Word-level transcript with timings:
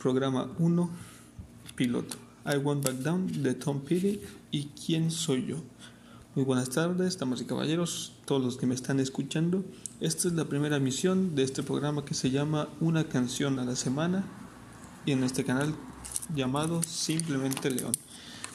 programa 0.00 0.48
1, 0.58 0.90
piloto. 1.76 2.16
I 2.46 2.56
Won't 2.56 2.84
Back 2.84 2.96
Down 2.96 3.42
de 3.42 3.54
Tom 3.54 3.80
Petty 3.82 4.20
y 4.50 4.64
¿Quién 4.68 5.10
soy 5.10 5.46
yo? 5.46 5.56
Muy 6.34 6.44
buenas 6.44 6.70
tardes, 6.70 7.18
damas 7.18 7.42
y 7.42 7.44
caballeros, 7.44 8.14
todos 8.24 8.42
los 8.42 8.56
que 8.56 8.66
me 8.66 8.74
están 8.74 8.98
escuchando. 8.98 9.62
Esta 10.00 10.28
es 10.28 10.34
la 10.34 10.46
primera 10.46 10.76
emisión 10.76 11.34
de 11.34 11.42
este 11.42 11.62
programa 11.62 12.04
que 12.04 12.14
se 12.14 12.30
llama 12.30 12.68
Una 12.80 13.04
canción 13.04 13.58
a 13.58 13.64
la 13.64 13.76
semana 13.76 14.24
y 15.04 15.12
en 15.12 15.22
este 15.22 15.44
canal 15.44 15.74
llamado 16.34 16.82
Simplemente 16.82 17.70
León. 17.70 17.92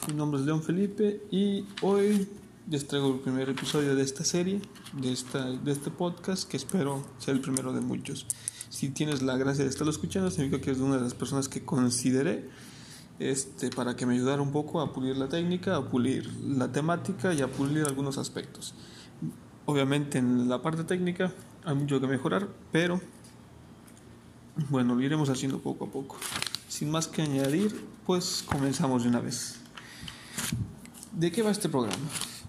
Mi 0.08 0.14
nombre 0.14 0.40
es 0.40 0.46
León 0.46 0.64
Felipe 0.64 1.22
y 1.30 1.64
hoy 1.80 2.26
les 2.68 2.88
traigo 2.88 3.14
el 3.14 3.20
primer 3.20 3.48
episodio 3.48 3.94
de 3.94 4.02
esta 4.02 4.24
serie, 4.24 4.60
de, 5.00 5.12
esta, 5.12 5.44
de 5.44 5.70
este 5.70 5.92
podcast 5.92 6.48
que 6.48 6.56
espero 6.56 7.06
sea 7.18 7.32
el 7.32 7.40
primero 7.40 7.72
de 7.72 7.80
muchos. 7.80 8.26
Si 8.68 8.90
tienes 8.90 9.22
la 9.22 9.36
gracia 9.36 9.64
de 9.64 9.70
estarlo 9.70 9.90
escuchando, 9.90 10.30
significa 10.30 10.60
que 10.60 10.70
es 10.70 10.78
una 10.78 10.96
de 10.96 11.02
las 11.02 11.14
personas 11.14 11.48
que 11.48 11.64
consideré 11.64 12.48
este, 13.18 13.70
para 13.70 13.96
que 13.96 14.04
me 14.06 14.14
ayudara 14.14 14.42
un 14.42 14.52
poco 14.52 14.80
a 14.80 14.92
pulir 14.92 15.16
la 15.16 15.28
técnica, 15.28 15.76
a 15.76 15.88
pulir 15.88 16.26
la 16.42 16.70
temática 16.70 17.32
y 17.32 17.42
a 17.42 17.50
pulir 17.50 17.84
algunos 17.84 18.18
aspectos. 18.18 18.74
Obviamente 19.64 20.18
en 20.18 20.48
la 20.48 20.62
parte 20.62 20.84
técnica 20.84 21.32
hay 21.64 21.74
mucho 21.74 22.00
que 22.00 22.06
mejorar, 22.06 22.48
pero 22.70 23.00
bueno, 24.70 24.94
lo 24.94 25.02
iremos 25.02 25.28
haciendo 25.28 25.60
poco 25.60 25.86
a 25.86 25.88
poco. 25.88 26.16
Sin 26.68 26.90
más 26.90 27.08
que 27.08 27.22
añadir, 27.22 27.74
pues 28.04 28.44
comenzamos 28.46 29.02
de 29.02 29.08
una 29.08 29.20
vez. 29.20 29.60
¿De 31.12 31.32
qué 31.32 31.42
va 31.42 31.50
este 31.50 31.68
programa? 31.68 31.96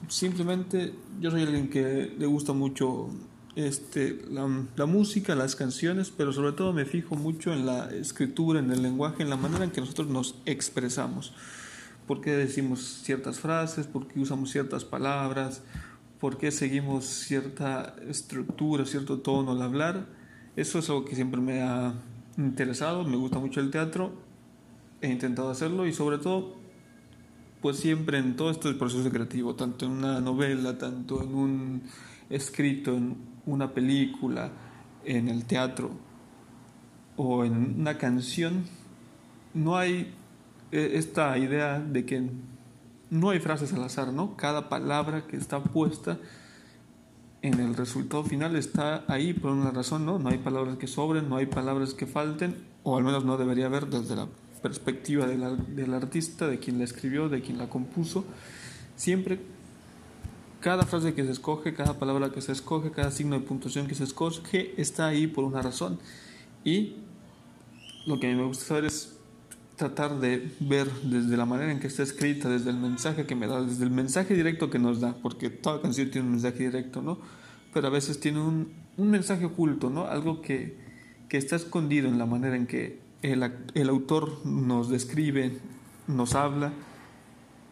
Simplemente 0.09 0.93
yo 1.19 1.31
soy 1.31 1.43
alguien 1.43 1.69
que 1.69 2.13
le 2.17 2.25
gusta 2.25 2.53
mucho 2.53 3.09
este, 3.57 4.21
la, 4.29 4.85
música, 4.85 5.33
las 5.33 5.55
canciones, 5.55 6.13
pero 6.15 6.31
sobre 6.31 6.51
todo 6.51 6.73
me 6.73 6.85
fijo 6.85 7.15
mucho 7.15 7.51
en 7.51 7.65
la 7.65 7.89
escritura, 7.89 8.59
en 8.59 8.69
el 8.69 8.83
lenguaje, 8.83 9.23
en 9.23 9.31
la 9.31 9.35
manera 9.35 9.63
en 9.63 9.71
que 9.71 9.81
nosotros 9.81 10.09
nos 10.09 10.35
expresamos. 10.45 11.33
¿Por 12.05 12.21
qué 12.21 12.33
decimos 12.33 13.01
ciertas 13.03 13.39
frases? 13.39 13.87
¿Por 13.87 14.07
qué 14.07 14.19
usamos 14.19 14.51
ciertas 14.51 14.85
palabras? 14.85 15.63
¿Por 16.19 16.37
qué 16.37 16.51
seguimos 16.51 17.05
cierta 17.05 17.95
estructura, 18.07 18.85
cierto 18.85 19.21
tono 19.21 19.53
al 19.53 19.61
hablar? 19.63 20.05
Eso 20.55 20.77
es 20.77 20.87
algo 20.91 21.03
que 21.03 21.15
siempre 21.15 21.41
me 21.41 21.63
ha 21.63 21.95
interesado, 22.37 23.05
me 23.05 23.17
gusta 23.17 23.39
mucho 23.39 23.59
el 23.59 23.71
teatro, 23.71 24.11
he 25.01 25.09
intentado 25.09 25.49
hacerlo 25.49 25.87
y 25.87 25.93
sobre 25.93 26.19
todo, 26.19 26.57
pues 27.63 27.77
siempre 27.77 28.19
en 28.19 28.35
todo 28.35 28.51
este 28.51 28.71
proceso 28.75 29.09
creativo, 29.09 29.55
tanto 29.55 29.85
en 29.85 29.93
una 29.93 30.21
novela, 30.21 30.77
tanto 30.77 31.23
en 31.23 31.33
un 31.33 31.81
escrito, 32.29 32.95
en 32.95 33.17
una 33.45 33.73
película, 33.73 34.51
en 35.05 35.29
el 35.29 35.45
teatro 35.45 35.91
o 37.15 37.45
en 37.45 37.79
una 37.79 37.97
canción, 37.97 38.65
no 39.53 39.77
hay 39.77 40.13
eh, 40.71 40.91
esta 40.93 41.37
idea 41.37 41.79
de 41.79 42.05
que 42.05 42.29
no 43.09 43.29
hay 43.29 43.39
frases 43.39 43.73
al 43.73 43.83
azar, 43.83 44.11
¿no? 44.11 44.35
Cada 44.35 44.69
palabra 44.69 45.25
que 45.27 45.37
está 45.37 45.63
puesta 45.63 46.19
en 47.41 47.59
el 47.59 47.75
resultado 47.75 48.23
final 48.23 48.55
está 48.55 49.05
ahí 49.07 49.33
por 49.33 49.51
una 49.51 49.71
razón, 49.71 50.05
¿no? 50.05 50.19
No 50.19 50.29
hay 50.29 50.37
palabras 50.37 50.77
que 50.77 50.87
sobren, 50.87 51.29
no 51.29 51.37
hay 51.37 51.45
palabras 51.45 51.93
que 51.93 52.05
falten, 52.05 52.55
o 52.83 52.97
al 52.97 53.03
menos 53.03 53.23
no 53.25 53.37
debería 53.37 53.67
haber 53.67 53.87
desde 53.87 54.15
la 54.15 54.27
perspectiva 54.61 55.25
del 55.27 55.93
artista, 55.93 56.47
de 56.47 56.59
quien 56.59 56.79
la 56.79 56.83
escribió, 56.83 57.29
de 57.29 57.41
quien 57.41 57.57
la 57.57 57.69
compuso. 57.69 58.25
Siempre 58.95 59.39
cada 60.67 60.85
frase 60.85 61.13
que 61.13 61.23
se 61.23 61.31
escoge, 61.31 61.73
cada 61.73 61.93
palabra 61.93 62.29
que 62.29 62.41
se 62.41 62.51
escoge, 62.51 62.91
cada 62.91 63.09
signo 63.09 63.39
de 63.39 63.45
puntuación 63.45 63.87
que 63.87 63.95
se 63.95 64.03
escoge 64.03 64.73
está 64.75 65.07
ahí 65.07 65.25
por 65.25 65.45
una 65.45 65.61
razón. 65.61 65.97
Y 66.65 66.97
lo 68.05 68.19
que 68.19 68.27
a 68.27 68.31
mí 68.31 68.35
me 68.35 68.43
gusta 68.43 68.65
saber 68.65 68.83
es 68.83 69.17
tratar 69.77 70.19
de 70.19 70.51
ver 70.59 70.91
desde 71.03 71.37
la 71.37 71.45
manera 71.45 71.71
en 71.71 71.79
que 71.79 71.87
está 71.87 72.03
escrita, 72.03 72.49
desde 72.49 72.71
el 72.71 72.75
mensaje 72.75 73.25
que 73.25 73.33
me 73.33 73.47
da, 73.47 73.61
desde 73.61 73.85
el 73.85 73.91
mensaje 73.91 74.33
directo 74.33 74.69
que 74.69 74.77
nos 74.77 74.99
da, 74.99 75.15
porque 75.23 75.49
toda 75.49 75.81
canción 75.81 76.11
tiene 76.11 76.27
un 76.27 76.33
mensaje 76.33 76.57
directo, 76.57 77.01
¿no? 77.01 77.17
Pero 77.73 77.87
a 77.87 77.89
veces 77.89 78.19
tiene 78.19 78.41
un, 78.41 78.73
un 78.97 79.09
mensaje 79.09 79.45
oculto, 79.45 79.89
¿no? 79.89 80.07
Algo 80.07 80.41
que, 80.41 80.77
que, 81.29 81.37
está 81.37 81.55
escondido 81.55 82.09
en 82.09 82.17
la 82.17 82.25
manera 82.25 82.57
en 82.57 82.67
que 82.67 82.99
el, 83.21 83.49
el 83.73 83.87
autor 83.87 84.45
nos 84.45 84.89
describe, 84.89 85.59
nos 86.07 86.35
habla 86.35 86.73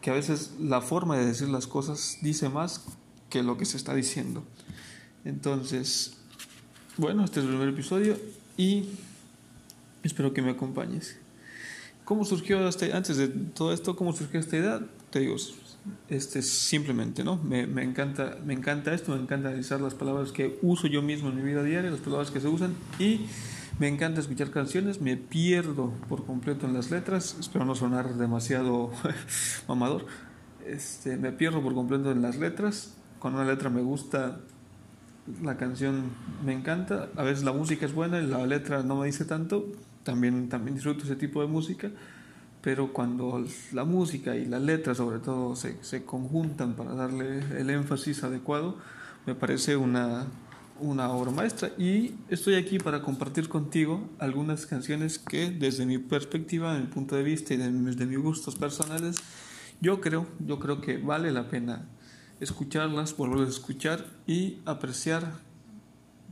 que 0.06 0.12
a 0.12 0.14
veces 0.14 0.52
la 0.60 0.80
forma 0.82 1.18
de 1.18 1.26
decir 1.26 1.48
las 1.48 1.66
cosas 1.66 2.18
dice 2.22 2.48
más 2.48 2.84
que 3.28 3.42
lo 3.42 3.56
que 3.56 3.64
se 3.64 3.76
está 3.76 3.92
diciendo. 3.92 4.44
Entonces, 5.24 6.16
bueno, 6.96 7.24
este 7.24 7.40
es 7.40 7.46
el 7.46 7.50
primer 7.50 7.70
episodio 7.70 8.16
y 8.56 8.90
espero 10.04 10.32
que 10.32 10.42
me 10.42 10.52
acompañes. 10.52 11.16
¿Cómo 12.04 12.24
surgió 12.24 12.68
esta, 12.68 12.86
antes 12.96 13.16
de 13.16 13.26
todo 13.26 13.72
esto, 13.72 13.96
cómo 13.96 14.12
surgió 14.12 14.38
esta 14.38 14.56
idea? 14.56 14.80
Te 15.10 15.18
digo, 15.18 15.34
este, 16.08 16.40
simplemente, 16.40 17.24
¿no? 17.24 17.38
Me, 17.38 17.66
me, 17.66 17.82
encanta, 17.82 18.38
me 18.46 18.54
encanta 18.54 18.94
esto, 18.94 19.10
me 19.10 19.20
encanta 19.20 19.48
analizar 19.48 19.80
las 19.80 19.94
palabras 19.94 20.30
que 20.30 20.56
uso 20.62 20.86
yo 20.86 21.02
mismo 21.02 21.30
en 21.30 21.34
mi 21.34 21.42
vida 21.42 21.64
diaria, 21.64 21.90
las 21.90 21.98
palabras 21.98 22.30
que 22.30 22.38
se 22.38 22.46
usan 22.46 22.76
y 23.00 23.22
me 23.78 23.88
encanta 23.88 24.20
escuchar 24.20 24.50
canciones, 24.50 25.00
me 25.00 25.16
pierdo 25.16 25.92
por 26.08 26.24
completo 26.24 26.66
en 26.66 26.72
las 26.72 26.90
letras, 26.90 27.36
espero 27.38 27.64
no 27.64 27.74
sonar 27.74 28.14
demasiado 28.14 28.90
mamador. 29.68 30.06
Este, 30.66 31.16
me 31.16 31.30
pierdo 31.32 31.62
por 31.62 31.74
completo 31.74 32.10
en 32.10 32.22
las 32.22 32.36
letras. 32.38 32.96
Cuando 33.18 33.40
una 33.40 33.48
letra 33.48 33.70
me 33.70 33.82
gusta, 33.82 34.40
la 35.42 35.56
canción 35.56 36.10
me 36.44 36.52
encanta. 36.52 37.08
A 37.16 37.22
veces 37.22 37.44
la 37.44 37.52
música 37.52 37.86
es 37.86 37.92
buena 37.92 38.20
y 38.20 38.26
la 38.26 38.44
letra 38.46 38.82
no 38.82 38.96
me 38.96 39.06
dice 39.06 39.24
tanto. 39.24 39.66
También, 40.02 40.48
también 40.48 40.74
disfruto 40.74 41.04
ese 41.04 41.16
tipo 41.16 41.40
de 41.40 41.46
música. 41.46 41.90
Pero 42.62 42.92
cuando 42.92 43.44
la 43.72 43.84
música 43.84 44.34
y 44.36 44.46
la 44.46 44.58
letra 44.58 44.94
sobre 44.94 45.18
todo 45.20 45.54
se, 45.54 45.82
se 45.84 46.04
conjuntan 46.04 46.74
para 46.74 46.94
darle 46.94 47.38
el 47.60 47.70
énfasis 47.70 48.24
adecuado, 48.24 48.76
me 49.24 49.34
parece 49.34 49.76
una, 49.76 50.26
una 50.80 51.10
obra 51.10 51.30
maestra. 51.30 51.70
Y 51.78 52.14
estoy 52.28 52.54
aquí 52.54 52.78
para 52.78 53.02
compartir 53.02 53.48
contigo 53.48 54.08
algunas 54.18 54.66
canciones 54.66 55.18
que 55.18 55.50
desde 55.50 55.86
mi 55.86 55.98
perspectiva, 55.98 56.72
desde 56.72 56.86
mi 56.86 56.92
punto 56.92 57.16
de 57.16 57.22
vista 57.22 57.54
y 57.54 57.56
desde 57.56 58.06
mis 58.06 58.18
gustos 58.18 58.56
personales, 58.56 59.16
yo 59.80 60.00
creo, 60.00 60.26
yo 60.38 60.58
creo 60.58 60.80
que 60.80 60.98
vale 60.98 61.32
la 61.32 61.48
pena 61.48 61.86
escucharlas, 62.40 63.16
volverlas 63.16 63.48
a 63.48 63.52
escuchar 63.52 64.06
y 64.26 64.58
apreciar 64.64 65.40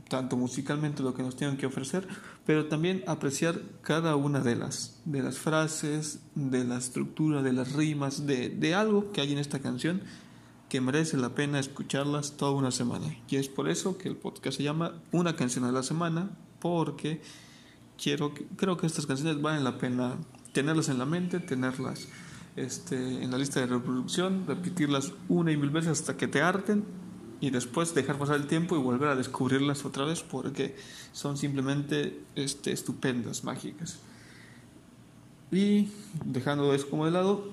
tanto 0.09 0.37
musicalmente 0.37 1.01
lo 1.01 1.13
que 1.13 1.23
nos 1.23 1.35
tienen 1.35 1.57
que 1.57 1.65
ofrecer, 1.65 2.07
pero 2.45 2.67
también 2.67 3.03
apreciar 3.07 3.59
cada 3.81 4.15
una 4.15 4.39
de 4.39 4.55
las, 4.55 5.01
de 5.05 5.23
las 5.23 5.39
frases, 5.39 6.19
de 6.35 6.63
la 6.63 6.77
estructura, 6.77 7.41
de 7.41 7.53
las 7.53 7.73
rimas, 7.73 8.27
de, 8.27 8.49
de 8.49 8.75
algo 8.75 9.11
que 9.11 9.21
hay 9.21 9.33
en 9.33 9.39
esta 9.39 9.59
canción 9.59 10.01
que 10.75 10.81
merece 10.81 11.15
la 11.15 11.29
pena 11.29 11.57
escucharlas 11.57 12.33
toda 12.35 12.51
una 12.51 12.69
semana. 12.69 13.05
Y 13.29 13.37
es 13.37 13.47
por 13.47 13.69
eso 13.69 13.97
que 13.97 14.09
el 14.09 14.17
podcast 14.17 14.57
se 14.57 14.63
llama 14.63 14.91
Una 15.13 15.37
canción 15.37 15.63
a 15.63 15.71
la 15.71 15.83
semana, 15.83 16.31
porque 16.59 17.21
quiero, 17.97 18.33
creo 18.57 18.75
que 18.75 18.85
estas 18.85 19.05
canciones 19.05 19.41
valen 19.41 19.63
la 19.63 19.77
pena 19.77 20.17
tenerlas 20.51 20.89
en 20.89 20.97
la 20.97 21.05
mente, 21.05 21.39
tenerlas 21.39 22.09
este, 22.57 23.23
en 23.23 23.31
la 23.31 23.37
lista 23.37 23.61
de 23.61 23.67
reproducción, 23.67 24.43
repetirlas 24.45 25.13
una 25.29 25.53
y 25.53 25.55
mil 25.55 25.69
veces 25.69 25.91
hasta 25.91 26.17
que 26.17 26.27
te 26.27 26.41
harten 26.41 26.83
y 27.39 27.51
después 27.51 27.95
dejar 27.95 28.19
pasar 28.19 28.35
el 28.35 28.47
tiempo 28.47 28.75
y 28.75 28.79
volver 28.79 29.07
a 29.07 29.15
descubrirlas 29.15 29.85
otra 29.85 30.03
vez 30.03 30.23
porque 30.23 30.75
son 31.13 31.37
simplemente 31.37 32.19
este, 32.35 32.73
estupendas, 32.73 33.45
mágicas. 33.45 33.99
Y 35.53 35.87
dejando 36.25 36.73
eso 36.73 36.89
como 36.89 37.05
de 37.05 37.11
lado, 37.11 37.47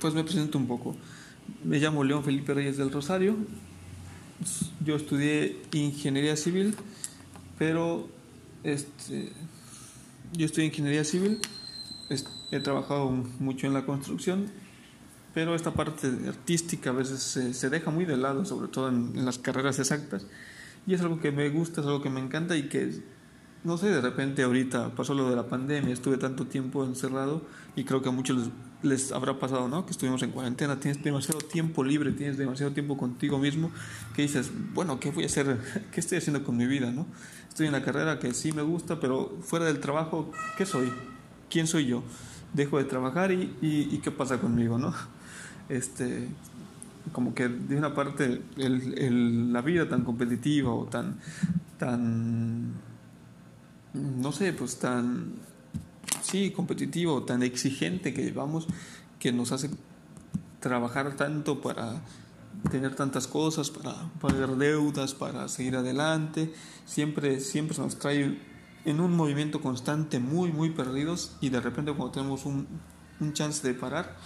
pues 0.00 0.14
me 0.14 0.22
presento 0.22 0.56
un 0.56 0.68
poco. 0.68 0.94
Me 1.64 1.78
llamo 1.78 2.02
León 2.02 2.24
Felipe 2.24 2.54
Reyes 2.54 2.76
del 2.76 2.90
Rosario. 2.90 3.36
Yo 4.84 4.96
estudié 4.96 5.62
ingeniería 5.72 6.36
civil, 6.36 6.74
pero 7.56 8.08
este, 8.64 9.30
yo 10.32 10.46
estudié 10.46 10.66
ingeniería 10.66 11.04
civil. 11.04 11.40
He 12.50 12.60
trabajado 12.60 13.10
mucho 13.10 13.68
en 13.68 13.74
la 13.74 13.86
construcción, 13.86 14.46
pero 15.34 15.54
esta 15.54 15.72
parte 15.72 16.08
artística 16.26 16.90
a 16.90 16.92
veces 16.92 17.20
se, 17.20 17.70
deja 17.70 17.90
muy 17.90 18.04
de 18.04 18.16
lado, 18.16 18.44
sobre 18.44 18.66
todo 18.68 18.88
en, 18.88 19.12
en, 19.16 19.24
las 19.24 19.38
carreras 19.38 19.78
exactas. 19.78 20.26
Y 20.86 20.94
es 20.94 21.00
algo 21.00 21.20
que 21.20 21.30
me 21.30 21.48
gusta, 21.48 21.80
es 21.80 21.86
algo 21.86 22.02
que 22.02 22.10
me 22.10 22.20
encanta 22.20 22.56
y 22.56 22.68
que, 22.68 23.02
no 23.64 23.76
sé, 23.78 23.88
de 23.88 24.00
repente 24.00 24.42
ahorita 24.42 24.94
pasó 24.94 25.14
lo 25.14 25.30
de 25.30 25.36
la 25.36 25.46
pandemia, 25.46 25.92
estuve 25.92 26.16
tanto 26.18 26.46
tiempo 26.46 26.84
encerrado 26.84 27.42
y 27.76 27.84
creo 27.84 28.02
que 28.02 28.08
a 28.08 28.12
muchos 28.12 28.36
les 28.36 28.50
les 28.82 29.12
habrá 29.12 29.38
pasado, 29.38 29.68
¿no? 29.68 29.86
Que 29.86 29.92
estuvimos 29.92 30.22
en 30.22 30.30
cuarentena, 30.30 30.78
tienes 30.80 31.02
demasiado 31.02 31.40
tiempo 31.40 31.84
libre, 31.84 32.12
tienes 32.12 32.36
demasiado 32.36 32.72
tiempo 32.72 32.96
contigo 32.96 33.38
mismo, 33.38 33.70
que 34.14 34.22
dices, 34.22 34.50
bueno, 34.74 34.98
¿qué 35.00 35.10
voy 35.10 35.24
a 35.24 35.26
hacer? 35.26 35.58
¿Qué 35.92 36.00
estoy 36.00 36.18
haciendo 36.18 36.44
con 36.44 36.56
mi 36.56 36.66
vida, 36.66 36.90
no? 36.90 37.06
Estoy 37.48 37.66
en 37.66 37.72
la 37.72 37.82
carrera 37.82 38.18
que 38.18 38.34
sí 38.34 38.52
me 38.52 38.62
gusta, 38.62 39.00
pero 39.00 39.38
fuera 39.42 39.66
del 39.66 39.80
trabajo, 39.80 40.30
¿qué 40.56 40.66
soy? 40.66 40.90
¿Quién 41.50 41.66
soy 41.66 41.86
yo? 41.86 42.02
Dejo 42.54 42.78
de 42.78 42.84
trabajar 42.84 43.32
y, 43.32 43.56
y, 43.60 43.98
qué 43.98 44.10
pasa 44.10 44.38
conmigo, 44.38 44.78
¿no? 44.78 44.94
Este, 45.68 46.28
como 47.12 47.34
que 47.34 47.48
de 47.48 47.76
una 47.76 47.94
parte 47.94 48.42
el, 48.56 49.52
la 49.52 49.62
vida 49.62 49.88
tan 49.88 50.04
competitiva 50.04 50.72
o 50.72 50.84
tan, 50.84 51.18
tan, 51.78 52.72
no 53.94 54.32
sé, 54.32 54.52
pues 54.52 54.78
tan 54.78 55.34
sí, 56.22 56.50
competitivo, 56.50 57.22
tan 57.24 57.42
exigente 57.42 58.14
que 58.14 58.22
llevamos, 58.24 58.66
que 59.18 59.32
nos 59.32 59.52
hace 59.52 59.70
trabajar 60.60 61.16
tanto 61.16 61.60
para 61.60 62.02
tener 62.70 62.94
tantas 62.94 63.26
cosas, 63.26 63.70
para 63.70 64.10
pagar 64.20 64.56
deudas, 64.56 65.14
para 65.14 65.48
seguir 65.48 65.76
adelante, 65.76 66.52
siempre, 66.84 67.40
siempre 67.40 67.76
nos 67.78 67.98
trae 67.98 68.38
en 68.84 69.00
un 69.00 69.16
movimiento 69.16 69.60
constante 69.60 70.18
muy, 70.18 70.52
muy 70.52 70.70
perdidos 70.70 71.36
y 71.40 71.50
de 71.50 71.60
repente 71.60 71.92
cuando 71.92 72.12
tenemos 72.12 72.46
un, 72.46 72.66
un 73.20 73.32
chance 73.32 73.66
de 73.66 73.74
parar, 73.74 74.16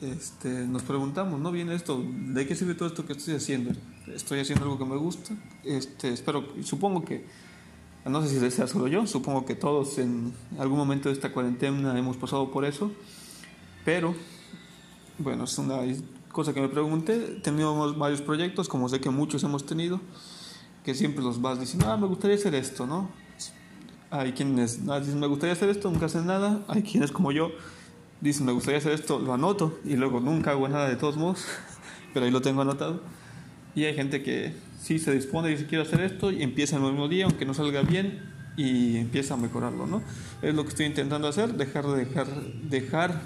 este, 0.00 0.66
nos 0.66 0.82
preguntamos, 0.82 1.40
¿no? 1.40 1.52
Viene 1.52 1.74
esto, 1.74 2.02
¿de 2.02 2.46
qué 2.46 2.54
sirve 2.54 2.74
todo 2.74 2.88
esto 2.88 3.06
que 3.06 3.12
estoy 3.12 3.34
haciendo? 3.34 3.72
Estoy 4.06 4.40
haciendo 4.40 4.64
algo 4.64 4.78
que 4.78 4.84
me 4.84 4.96
gusta, 4.96 5.34
este, 5.64 6.12
espero, 6.12 6.46
supongo 6.62 7.04
que, 7.04 7.26
no 8.04 8.22
sé 8.22 8.28
si 8.28 8.50
sea 8.50 8.66
solo 8.66 8.88
yo, 8.88 9.06
supongo 9.06 9.44
que 9.44 9.54
todos 9.54 9.98
en 9.98 10.32
algún 10.58 10.78
momento 10.78 11.08
de 11.08 11.14
esta 11.14 11.32
cuarentena 11.32 11.98
hemos 11.98 12.16
pasado 12.16 12.50
por 12.50 12.64
eso, 12.64 12.90
pero, 13.84 14.14
bueno, 15.18 15.44
es 15.44 15.58
una 15.58 15.80
cosa 16.32 16.54
que 16.54 16.60
me 16.60 16.68
pregunté, 16.68 17.40
tenemos 17.42 17.98
varios 17.98 18.22
proyectos, 18.22 18.68
como 18.68 18.88
sé 18.88 19.00
que 19.00 19.10
muchos 19.10 19.42
hemos 19.44 19.66
tenido, 19.66 20.00
que 20.84 20.94
siempre 20.94 21.22
los 21.22 21.42
vas 21.42 21.60
diciendo, 21.60 21.90
ah, 21.90 21.96
me 21.96 22.06
gustaría 22.06 22.36
hacer 22.36 22.54
esto, 22.54 22.86
¿no? 22.86 23.10
Hay 24.10 24.32
quienes 24.32 24.80
ah, 24.88 24.98
dicen, 24.98 25.20
me 25.20 25.26
gustaría 25.26 25.52
hacer 25.52 25.68
esto, 25.68 25.90
nunca 25.90 26.06
hacen 26.06 26.26
nada, 26.26 26.62
hay 26.68 26.82
quienes 26.82 27.12
como 27.12 27.32
yo, 27.32 27.50
dicen, 28.20 28.46
me 28.46 28.52
gustaría 28.52 28.78
hacer 28.78 28.92
esto, 28.92 29.18
lo 29.18 29.34
anoto 29.34 29.78
y 29.84 29.94
luego 29.96 30.20
nunca 30.20 30.52
hago 30.52 30.68
nada 30.68 30.88
de 30.88 30.96
todos 30.96 31.16
modos, 31.16 31.44
pero 32.14 32.24
ahí 32.24 32.32
lo 32.32 32.40
tengo 32.40 32.62
anotado. 32.62 33.00
Y 33.74 33.84
hay 33.84 33.94
gente 33.94 34.22
que 34.22 34.54
sí 34.80 34.98
se 34.98 35.12
dispone 35.12 35.48
y 35.48 35.52
dice, 35.52 35.66
quiero 35.66 35.84
hacer 35.84 36.00
esto 36.00 36.30
y 36.30 36.42
empieza 36.42 36.76
el 36.76 36.82
mismo 36.82 37.08
día, 37.08 37.24
aunque 37.26 37.44
no 37.44 37.54
salga 37.54 37.82
bien, 37.82 38.22
y 38.56 38.96
empieza 38.96 39.34
a 39.34 39.36
mejorarlo, 39.36 39.86
¿no? 39.86 40.02
Es 40.42 40.54
lo 40.54 40.64
que 40.64 40.70
estoy 40.70 40.86
intentando 40.86 41.28
hacer, 41.28 41.54
dejar 41.54 41.86
de 41.86 42.04
dejar, 42.04 42.26
dejar 42.68 43.20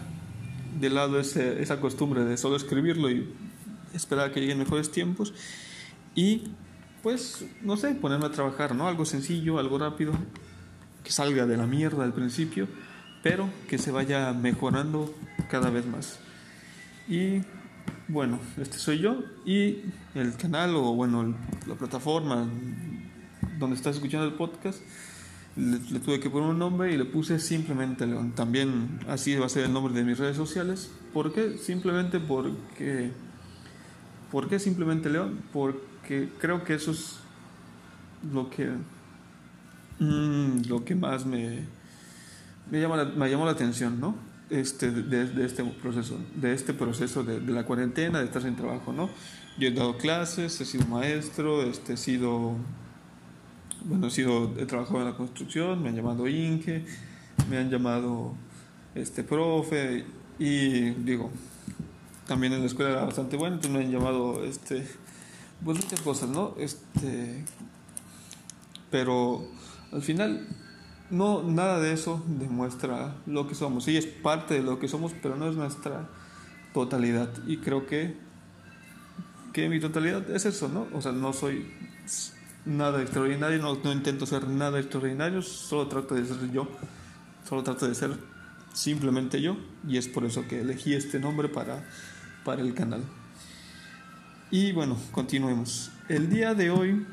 de 0.78 0.90
lado 0.90 1.18
ese, 1.18 1.62
esa 1.62 1.80
costumbre 1.80 2.24
de 2.24 2.36
solo 2.36 2.56
escribirlo 2.56 3.10
y 3.10 3.28
esperar 3.94 4.30
a 4.30 4.32
que 4.32 4.40
lleguen 4.40 4.58
mejores 4.58 4.90
tiempos 4.90 5.32
y 6.14 6.42
pues 7.02 7.44
no 7.62 7.76
sé, 7.76 7.94
ponerme 7.94 8.26
a 8.26 8.30
trabajar, 8.30 8.74
¿no? 8.74 8.88
Algo 8.88 9.04
sencillo, 9.04 9.58
algo 9.58 9.78
rápido, 9.78 10.12
que 11.02 11.10
salga 11.10 11.46
de 11.46 11.56
la 11.56 11.66
mierda 11.66 12.04
al 12.04 12.12
principio 12.12 12.66
pero 13.24 13.48
que 13.68 13.78
se 13.78 13.90
vaya 13.90 14.34
mejorando 14.34 15.12
cada 15.50 15.70
vez 15.70 15.86
más. 15.86 16.18
Y 17.08 17.40
bueno, 18.08 18.38
este 18.58 18.78
soy 18.78 18.98
yo 18.98 19.22
y 19.46 19.82
el 20.14 20.36
canal 20.36 20.76
o 20.76 20.94
bueno, 20.94 21.34
la 21.66 21.74
plataforma 21.74 22.46
donde 23.58 23.76
estás 23.76 23.96
escuchando 23.96 24.26
el 24.26 24.34
podcast, 24.34 24.80
le, 25.56 26.00
tuve 26.00 26.20
que 26.20 26.28
poner 26.28 26.50
un 26.50 26.58
nombre 26.58 26.92
y 26.92 26.96
le 26.96 27.04
puse 27.04 27.38
simplemente 27.38 28.06
León. 28.06 28.32
También 28.32 29.00
así 29.08 29.36
va 29.36 29.46
a 29.46 29.48
ser 29.48 29.64
el 29.64 29.72
nombre 29.72 29.94
de 29.94 30.02
mis 30.02 30.18
redes 30.18 30.36
sociales. 30.36 30.90
¿Por 31.12 31.32
qué? 31.32 31.58
Simplemente 31.58 32.20
porque... 32.20 33.12
¿Por 34.30 34.48
qué 34.48 34.58
simplemente 34.58 35.08
León? 35.08 35.40
Porque 35.52 36.28
creo 36.40 36.64
que 36.64 36.74
eso 36.74 36.90
es 36.90 37.18
lo 38.32 38.50
que... 38.50 38.70
Mm, 40.00 40.68
lo 40.68 40.84
que 40.84 40.96
más 40.96 41.24
me 41.24 41.62
me, 42.70 42.80
llama 42.80 43.04
me 43.04 43.30
llamó 43.30 43.44
la 43.44 43.52
atención, 43.52 44.00
¿no? 44.00 44.16
Este, 44.50 44.90
de, 44.90 45.44
este 45.44 45.64
proceso, 45.64 46.20
de 46.34 46.52
este 46.52 46.74
proceso 46.74 47.24
de, 47.24 47.40
la 47.40 47.64
cuarentena, 47.64 48.18
de 48.18 48.26
estar 48.26 48.42
sin 48.42 48.54
trabajo, 48.54 48.92
¿no? 48.92 49.08
Yo 49.58 49.68
he 49.68 49.70
dado 49.70 49.96
clases, 49.96 50.60
he 50.60 50.66
sido 50.66 50.86
maestro, 50.86 51.62
este, 51.62 51.94
he 51.94 51.96
sido, 51.96 52.54
bueno, 53.84 54.08
he 54.08 54.10
sido, 54.10 54.52
he 54.58 54.66
trabajado 54.66 54.98
en 55.00 55.06
la 55.06 55.16
construcción, 55.16 55.82
me 55.82 55.88
han 55.88 55.96
llamado 55.96 56.28
Inge, 56.28 56.84
me 57.48 57.56
han 57.56 57.70
llamado, 57.70 58.34
este, 58.94 59.24
profe, 59.24 60.04
y 60.38 60.90
digo, 60.90 61.30
también 62.26 62.52
en 62.52 62.60
la 62.60 62.66
escuela 62.66 62.90
era 62.90 63.04
bastante 63.04 63.38
bueno, 63.38 63.56
entonces 63.56 63.78
me 63.78 63.86
han 63.86 63.90
llamado, 63.90 64.44
este, 64.44 64.86
pues 65.64 65.82
muchas 65.82 66.00
cosas, 66.02 66.28
¿no? 66.28 66.54
Este, 66.58 67.44
pero 68.90 69.48
al 69.90 70.02
final 70.02 70.46
no, 71.14 71.42
nada 71.42 71.78
de 71.80 71.92
eso 71.92 72.22
demuestra 72.26 73.14
lo 73.26 73.46
que 73.46 73.54
somos. 73.54 73.84
Sí, 73.84 73.96
es 73.96 74.06
parte 74.06 74.54
de 74.54 74.62
lo 74.62 74.80
que 74.80 74.88
somos, 74.88 75.12
pero 75.22 75.36
no 75.36 75.48
es 75.48 75.56
nuestra 75.56 76.08
totalidad. 76.72 77.30
Y 77.46 77.58
creo 77.58 77.86
que, 77.86 78.16
que 79.52 79.68
mi 79.68 79.78
totalidad 79.78 80.28
es 80.30 80.44
eso, 80.44 80.68
¿no? 80.68 80.88
O 80.92 81.00
sea, 81.00 81.12
no 81.12 81.32
soy 81.32 81.66
nada 82.64 83.00
extraordinario, 83.00 83.62
no, 83.62 83.92
intento 83.92 84.26
ser 84.26 84.48
nada 84.48 84.80
extraordinario, 84.80 85.40
solo 85.42 85.86
trato 85.86 86.16
de 86.16 86.26
ser 86.26 86.50
yo, 86.50 86.68
solo 87.48 87.62
trato 87.62 87.86
de 87.86 87.94
ser 87.94 88.16
simplemente 88.72 89.40
yo, 89.40 89.56
y 89.86 89.98
es 89.98 90.08
por 90.08 90.24
eso 90.24 90.48
que 90.48 90.62
elegí 90.62 90.94
este 90.94 91.20
nombre 91.20 91.48
para, 91.48 91.84
para 92.44 92.60
el 92.60 92.74
canal. 92.74 93.04
Y 94.50 94.72
bueno, 94.72 94.96
continuemos. 95.12 95.92
El 96.08 96.28
día 96.28 96.54
de 96.54 96.70
hoy 96.70 97.06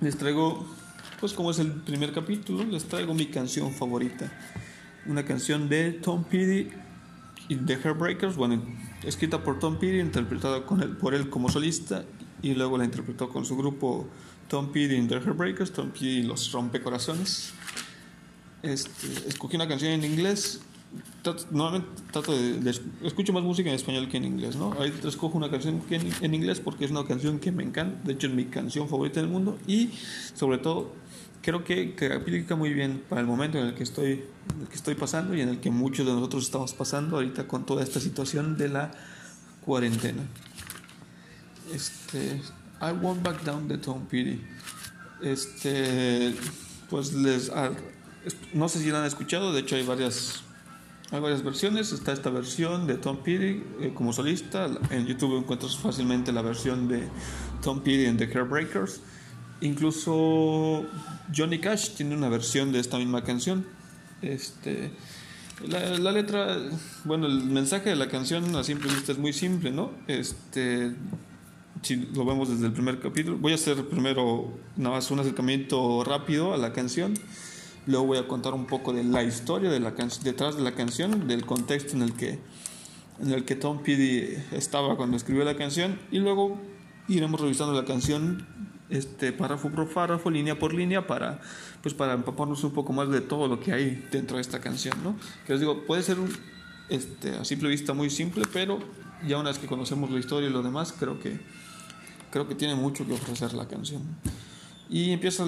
les 0.00 0.16
traigo 0.16 0.79
pues 1.20 1.34
como 1.34 1.50
es 1.50 1.58
el 1.58 1.70
primer 1.72 2.12
capítulo, 2.12 2.64
les 2.64 2.84
traigo 2.84 3.12
mi 3.12 3.26
canción 3.26 3.72
favorita. 3.72 4.32
Una 5.06 5.24
canción 5.24 5.68
de 5.68 5.92
Tom 5.92 6.24
Petty 6.24 6.70
y 7.48 7.56
The 7.56 7.76
Heartbreakers, 7.76 8.36
bueno, 8.36 8.62
escrita 9.04 9.42
por 9.44 9.58
Tom 9.58 9.78
Petty, 9.78 10.00
interpretada 10.00 10.64
con 10.64 10.82
él, 10.82 10.96
por 10.96 11.14
él 11.14 11.28
como 11.28 11.50
solista 11.50 12.04
y 12.42 12.54
luego 12.54 12.78
la 12.78 12.84
interpretó 12.84 13.28
con 13.28 13.44
su 13.44 13.56
grupo 13.56 14.08
Tom 14.48 14.72
Petty 14.72 14.94
y 14.94 15.06
The 15.06 15.16
Heartbreakers, 15.16 15.72
Tom 15.72 15.90
Petty 15.90 16.08
y 16.08 16.22
los 16.22 16.50
Rompecorazones. 16.52 17.52
Este, 18.62 19.28
escogí 19.28 19.56
una 19.56 19.68
canción 19.68 19.92
en 19.92 20.04
inglés 20.04 20.60
normalmente 21.50 21.88
trato 22.10 22.32
de, 22.32 22.74
escucho 23.04 23.32
más 23.32 23.42
música 23.42 23.68
en 23.68 23.76
español 23.76 24.08
que 24.08 24.16
en 24.16 24.24
inglés, 24.24 24.56
¿no? 24.56 24.72
Ahorita 24.72 25.08
escojo 25.08 25.38
una 25.38 25.50
canción 25.50 25.80
que 25.82 25.96
en, 25.96 26.34
inglés 26.34 26.60
porque 26.60 26.84
es 26.84 26.90
una 26.90 27.04
canción 27.04 27.38
que 27.38 27.52
me 27.52 27.62
encanta, 27.62 28.00
de 28.04 28.14
hecho 28.14 28.26
es 28.26 28.32
mi 28.32 28.46
canción 28.46 28.88
favorita 28.88 29.20
del 29.20 29.28
mundo 29.28 29.58
y 29.66 29.90
sobre 30.34 30.58
todo 30.58 30.92
creo 31.42 31.62
que, 31.64 31.94
que 31.94 32.12
aplica 32.12 32.56
muy 32.56 32.74
bien 32.74 33.02
para 33.08 33.20
el 33.20 33.26
momento 33.26 33.58
en 33.58 33.66
el 33.66 33.74
que 33.74 33.82
estoy 33.82 34.24
en 34.54 34.62
el 34.62 34.68
que 34.68 34.74
estoy 34.74 34.94
pasando 34.94 35.34
y 35.36 35.40
en 35.40 35.48
el 35.48 35.60
que 35.60 35.70
muchos 35.70 36.06
de 36.06 36.12
nosotros 36.12 36.44
estamos 36.44 36.74
pasando 36.74 37.16
ahorita 37.16 37.46
con 37.46 37.64
toda 37.64 37.82
esta 37.82 38.00
situación 38.00 38.56
de 38.56 38.68
la 38.68 38.90
cuarentena. 39.64 40.22
Este, 41.72 42.40
I 42.80 42.92
Won't 43.00 43.22
Back 43.22 43.44
Down 43.44 43.68
de 43.68 43.78
Tom 43.78 44.06
Petty. 44.06 44.40
Este, 45.22 46.34
pues 46.88 47.12
les 47.12 47.52
no 48.52 48.68
sé 48.68 48.80
si 48.80 48.90
la 48.90 49.00
han 49.00 49.06
escuchado, 49.06 49.52
de 49.52 49.60
hecho 49.60 49.76
hay 49.76 49.84
varias 49.84 50.42
hay 51.12 51.20
varias 51.20 51.42
versiones, 51.42 51.92
está 51.92 52.12
esta 52.12 52.30
versión 52.30 52.86
de 52.86 52.94
Tom 52.94 53.18
Petty 53.18 53.62
eh, 53.80 53.92
como 53.94 54.12
solista, 54.12 54.68
en 54.90 55.06
YouTube 55.06 55.38
encuentras 55.38 55.76
fácilmente 55.76 56.32
la 56.32 56.42
versión 56.42 56.88
de 56.88 57.08
Tom 57.62 57.80
Petty 57.80 58.06
en 58.06 58.16
The 58.16 58.26
Breakers 58.26 59.00
incluso 59.60 60.86
Johnny 61.34 61.58
Cash 61.58 61.90
tiene 61.90 62.16
una 62.16 62.28
versión 62.28 62.72
de 62.72 62.80
esta 62.80 62.98
misma 62.98 63.22
canción. 63.24 63.66
Este, 64.22 64.90
la, 65.66 65.98
la, 65.98 66.12
letra, 66.12 66.56
bueno, 67.04 67.26
el 67.26 67.44
mensaje 67.44 67.90
de 67.90 67.96
la 67.96 68.08
canción 68.08 68.54
a 68.56 68.64
simple 68.64 68.92
vista 68.92 69.12
es 69.12 69.18
muy 69.18 69.32
simple, 69.32 69.70
¿no? 69.70 69.92
Este, 70.06 70.92
si 71.82 71.96
lo 71.96 72.24
vemos 72.24 72.48
desde 72.48 72.66
el 72.66 72.72
primer 72.72 73.00
capítulo, 73.00 73.38
voy 73.38 73.52
a 73.52 73.54
hacer 73.54 73.86
primero 73.88 74.58
nada 74.76 74.96
más 74.96 75.10
un 75.10 75.20
acercamiento 75.20 76.04
rápido 76.04 76.52
a 76.52 76.56
la 76.56 76.72
canción 76.72 77.14
Luego 77.86 78.06
voy 78.06 78.18
a 78.18 78.28
contar 78.28 78.54
un 78.54 78.66
poco 78.66 78.92
de 78.92 79.04
la 79.04 79.22
historia 79.22 79.70
detrás 79.70 80.56
de 80.56 80.62
la 80.62 80.72
canción, 80.72 81.26
del 81.26 81.46
contexto 81.46 81.96
en 81.96 82.02
el 82.02 82.14
que 82.14 82.38
en 83.20 83.32
el 83.32 83.44
que 83.44 83.54
Tom 83.54 83.82
Petty 83.82 84.34
estaba 84.52 84.96
cuando 84.96 85.16
escribió 85.16 85.44
la 85.44 85.56
canción 85.56 85.98
y 86.10 86.18
luego 86.18 86.58
iremos 87.06 87.40
revisando 87.40 87.74
la 87.74 87.84
canción 87.84 88.46
este 88.88 89.32
párrafo 89.32 89.70
por 89.70 89.88
párrafo, 89.92 90.30
línea 90.30 90.58
por 90.58 90.74
línea 90.74 91.06
para 91.06 91.40
pues 91.82 91.94
para 91.94 92.14
empaparnos 92.14 92.64
un 92.64 92.72
poco 92.72 92.92
más 92.92 93.08
de 93.10 93.20
todo 93.20 93.46
lo 93.46 93.60
que 93.60 93.72
hay 93.72 94.08
dentro 94.10 94.36
de 94.36 94.42
esta 94.42 94.60
canción, 94.60 94.96
¿no? 95.04 95.16
Que 95.46 95.52
les 95.52 95.60
digo, 95.60 95.84
puede 95.86 96.02
ser 96.02 96.16
este, 96.88 97.36
a 97.36 97.44
simple 97.44 97.68
vista 97.68 97.92
muy 97.92 98.10
simple, 98.10 98.44
pero 98.52 98.78
ya 99.26 99.38
una 99.38 99.50
vez 99.50 99.58
que 99.58 99.66
conocemos 99.66 100.10
la 100.10 100.18
historia 100.18 100.48
y 100.48 100.52
lo 100.52 100.62
demás, 100.62 100.92
creo 100.98 101.20
que 101.20 101.38
creo 102.30 102.48
que 102.48 102.54
tiene 102.54 102.74
mucho 102.74 103.06
que 103.06 103.12
ofrecer 103.12 103.52
la 103.54 103.68
canción. 103.68 104.02
Y 104.88 105.12
empieza 105.12 105.44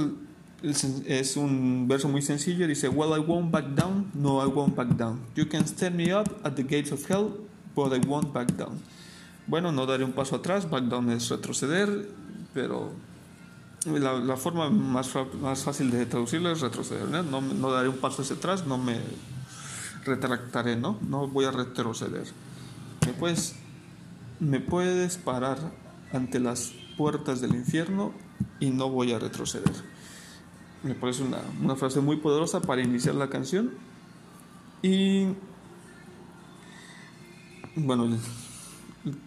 es 0.62 1.36
un 1.36 1.86
verso 1.88 2.08
muy 2.08 2.22
sencillo, 2.22 2.66
dice, 2.66 2.88
Well, 2.88 3.16
I 3.16 3.20
won't 3.20 3.50
back 3.50 3.74
down, 3.74 4.10
no, 4.14 4.40
I 4.42 4.46
won't 4.46 4.76
back 4.76 4.96
down. 4.96 5.20
You 5.34 5.46
can 5.46 5.66
stand 5.66 5.96
me 5.96 6.12
up 6.12 6.28
at 6.44 6.54
the 6.54 6.62
gates 6.62 6.92
of 6.92 7.04
hell, 7.08 7.32
but 7.74 7.92
I 7.92 7.98
won't 8.06 8.32
back 8.32 8.56
down. 8.56 8.80
Bueno, 9.46 9.72
no 9.72 9.86
daré 9.86 10.04
un 10.04 10.12
paso 10.12 10.36
atrás, 10.36 10.68
back 10.70 10.84
down 10.84 11.10
es 11.10 11.28
retroceder, 11.28 12.08
pero 12.54 12.92
la, 13.86 14.36
forma 14.36 14.70
más, 14.70 15.10
más, 15.40 15.64
fácil 15.64 15.90
de 15.90 16.06
traducirlo 16.06 16.52
es 16.52 16.60
retroceder, 16.60 17.08
¿no? 17.08 17.22
¿no? 17.24 17.40
No, 17.40 17.72
daré 17.72 17.88
un 17.88 17.98
paso 17.98 18.22
hacia 18.22 18.36
atrás, 18.36 18.64
no 18.66 18.78
me 18.78 19.00
retractaré, 20.04 20.76
¿no? 20.76 20.98
No 21.08 21.26
voy 21.26 21.44
a 21.44 21.50
retroceder. 21.50 22.26
Me 23.04 23.12
puedes, 23.14 23.56
me 24.38 24.60
puedes 24.60 25.16
parar 25.16 25.58
ante 26.12 26.38
las 26.38 26.72
puertas 26.96 27.40
del 27.40 27.56
infierno 27.56 28.12
y 28.60 28.70
no 28.70 28.88
voy 28.90 29.12
a 29.12 29.18
retroceder. 29.18 29.91
Me 30.82 30.94
parece 30.94 31.22
una, 31.22 31.38
una 31.62 31.76
frase 31.76 32.00
muy 32.00 32.16
poderosa 32.16 32.60
para 32.60 32.82
iniciar 32.82 33.14
la 33.14 33.28
canción. 33.28 33.70
Y 34.82 35.28
bueno, 37.76 38.08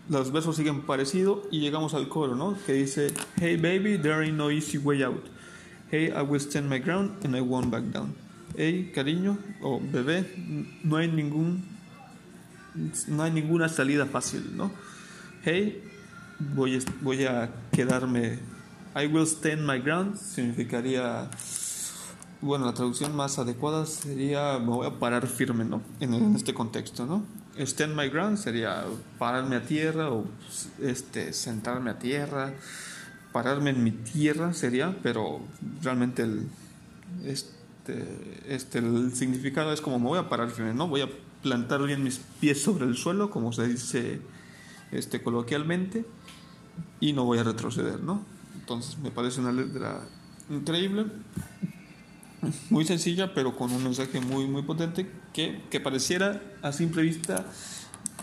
los 0.09 0.31
versos 0.31 0.55
siguen 0.55 0.81
parecido 0.81 1.43
y 1.51 1.59
llegamos 1.59 1.93
al 1.93 2.07
coro, 2.07 2.35
¿no? 2.35 2.57
Que 2.65 2.73
dice, 2.73 3.13
Hey 3.37 3.57
baby, 3.57 3.97
there 3.97 4.23
ain't 4.23 4.37
no 4.37 4.51
easy 4.51 4.77
way 4.77 5.03
out. 5.03 5.23
Hey, 5.91 6.11
I 6.15 6.21
will 6.21 6.41
stand 6.41 6.69
my 6.69 6.79
ground 6.79 7.23
and 7.23 7.35
I 7.35 7.41
won't 7.41 7.69
back 7.71 7.83
down. 7.91 8.15
Hey, 8.57 8.91
cariño 8.93 9.37
o 9.61 9.79
bebé, 9.79 10.25
no 10.83 10.97
hay 10.97 11.07
ningún 11.09 11.63
no 13.07 13.23
hay 13.23 13.31
ninguna 13.31 13.69
salida 13.69 14.05
fácil, 14.05 14.55
¿no? 14.55 14.71
Hey, 15.43 15.83
voy, 16.39 16.83
voy 17.01 17.25
a 17.25 17.49
quedarme. 17.71 18.39
I 18.95 19.07
will 19.07 19.27
stand 19.27 19.65
my 19.65 19.79
ground 19.79 20.17
significaría 20.17 21.29
bueno, 22.41 22.65
la 22.65 22.73
traducción 22.73 23.15
más 23.15 23.39
adecuada 23.39 23.85
sería 23.85 24.59
me 24.59 24.67
voy 24.67 24.87
a 24.87 24.99
parar 24.99 25.27
firme, 25.27 25.65
¿no? 25.65 25.81
En, 25.99 26.35
este 26.35 26.53
contexto, 26.53 27.05
¿no? 27.05 27.23
stand 27.57 27.95
my 27.95 28.09
ground 28.09 28.37
sería 28.37 28.83
pararme 29.17 29.55
a 29.55 29.65
tierra 29.65 30.11
o 30.11 30.25
este, 30.81 31.33
sentarme 31.33 31.91
a 31.91 31.99
tierra. 31.99 32.53
Pararme 33.31 33.71
en 33.71 33.83
mi 33.83 33.91
tierra 33.91 34.53
sería, 34.53 34.95
pero 35.03 35.39
realmente 35.81 36.21
el, 36.21 36.47
este, 37.25 38.05
este, 38.47 38.79
el 38.79 39.13
significado 39.13 39.73
es 39.73 39.81
como 39.81 39.99
me 39.99 40.05
voy 40.05 40.19
a 40.19 40.29
parar 40.29 40.51
firme, 40.51 40.73
¿no? 40.73 40.87
Voy 40.87 41.01
a 41.01 41.09
plantar 41.41 41.83
bien 41.83 42.03
mis 42.03 42.19
pies 42.39 42.61
sobre 42.61 42.85
el 42.85 42.95
suelo, 42.95 43.29
como 43.29 43.51
se 43.51 43.67
dice 43.67 44.21
este, 44.91 45.21
coloquialmente, 45.21 46.05
y 46.99 47.13
no 47.13 47.25
voy 47.25 47.39
a 47.39 47.43
retroceder, 47.43 48.01
¿no? 48.01 48.34
Entonces 48.65 48.97
me 48.97 49.11
parece 49.11 49.41
una 49.41 49.51
letra 49.51 50.01
increíble 50.49 51.05
muy 52.71 52.83
sencilla, 52.83 53.31
pero 53.35 53.55
con 53.55 53.71
un 53.71 53.83
mensaje 53.83 54.19
muy, 54.19 54.47
muy 54.47 54.63
potente 54.63 55.07
que, 55.33 55.61
que 55.69 55.79
pareciera 55.79 56.41
a 56.63 56.71
simple 56.71 57.03
vista 57.03 57.45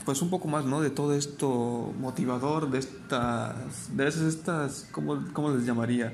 pues 0.04 0.20
un 0.20 0.30
poco 0.30 0.48
más, 0.48 0.64
¿no? 0.64 0.80
De 0.80 0.90
todo 0.90 1.14
esto 1.14 1.94
motivador, 1.96 2.72
de 2.72 2.80
estas, 2.80 3.96
de 3.96 4.08
esas, 4.08 4.22
estas, 4.22 4.88
¿cómo, 4.90 5.24
¿cómo, 5.32 5.52
les 5.52 5.64
llamaría? 5.64 6.12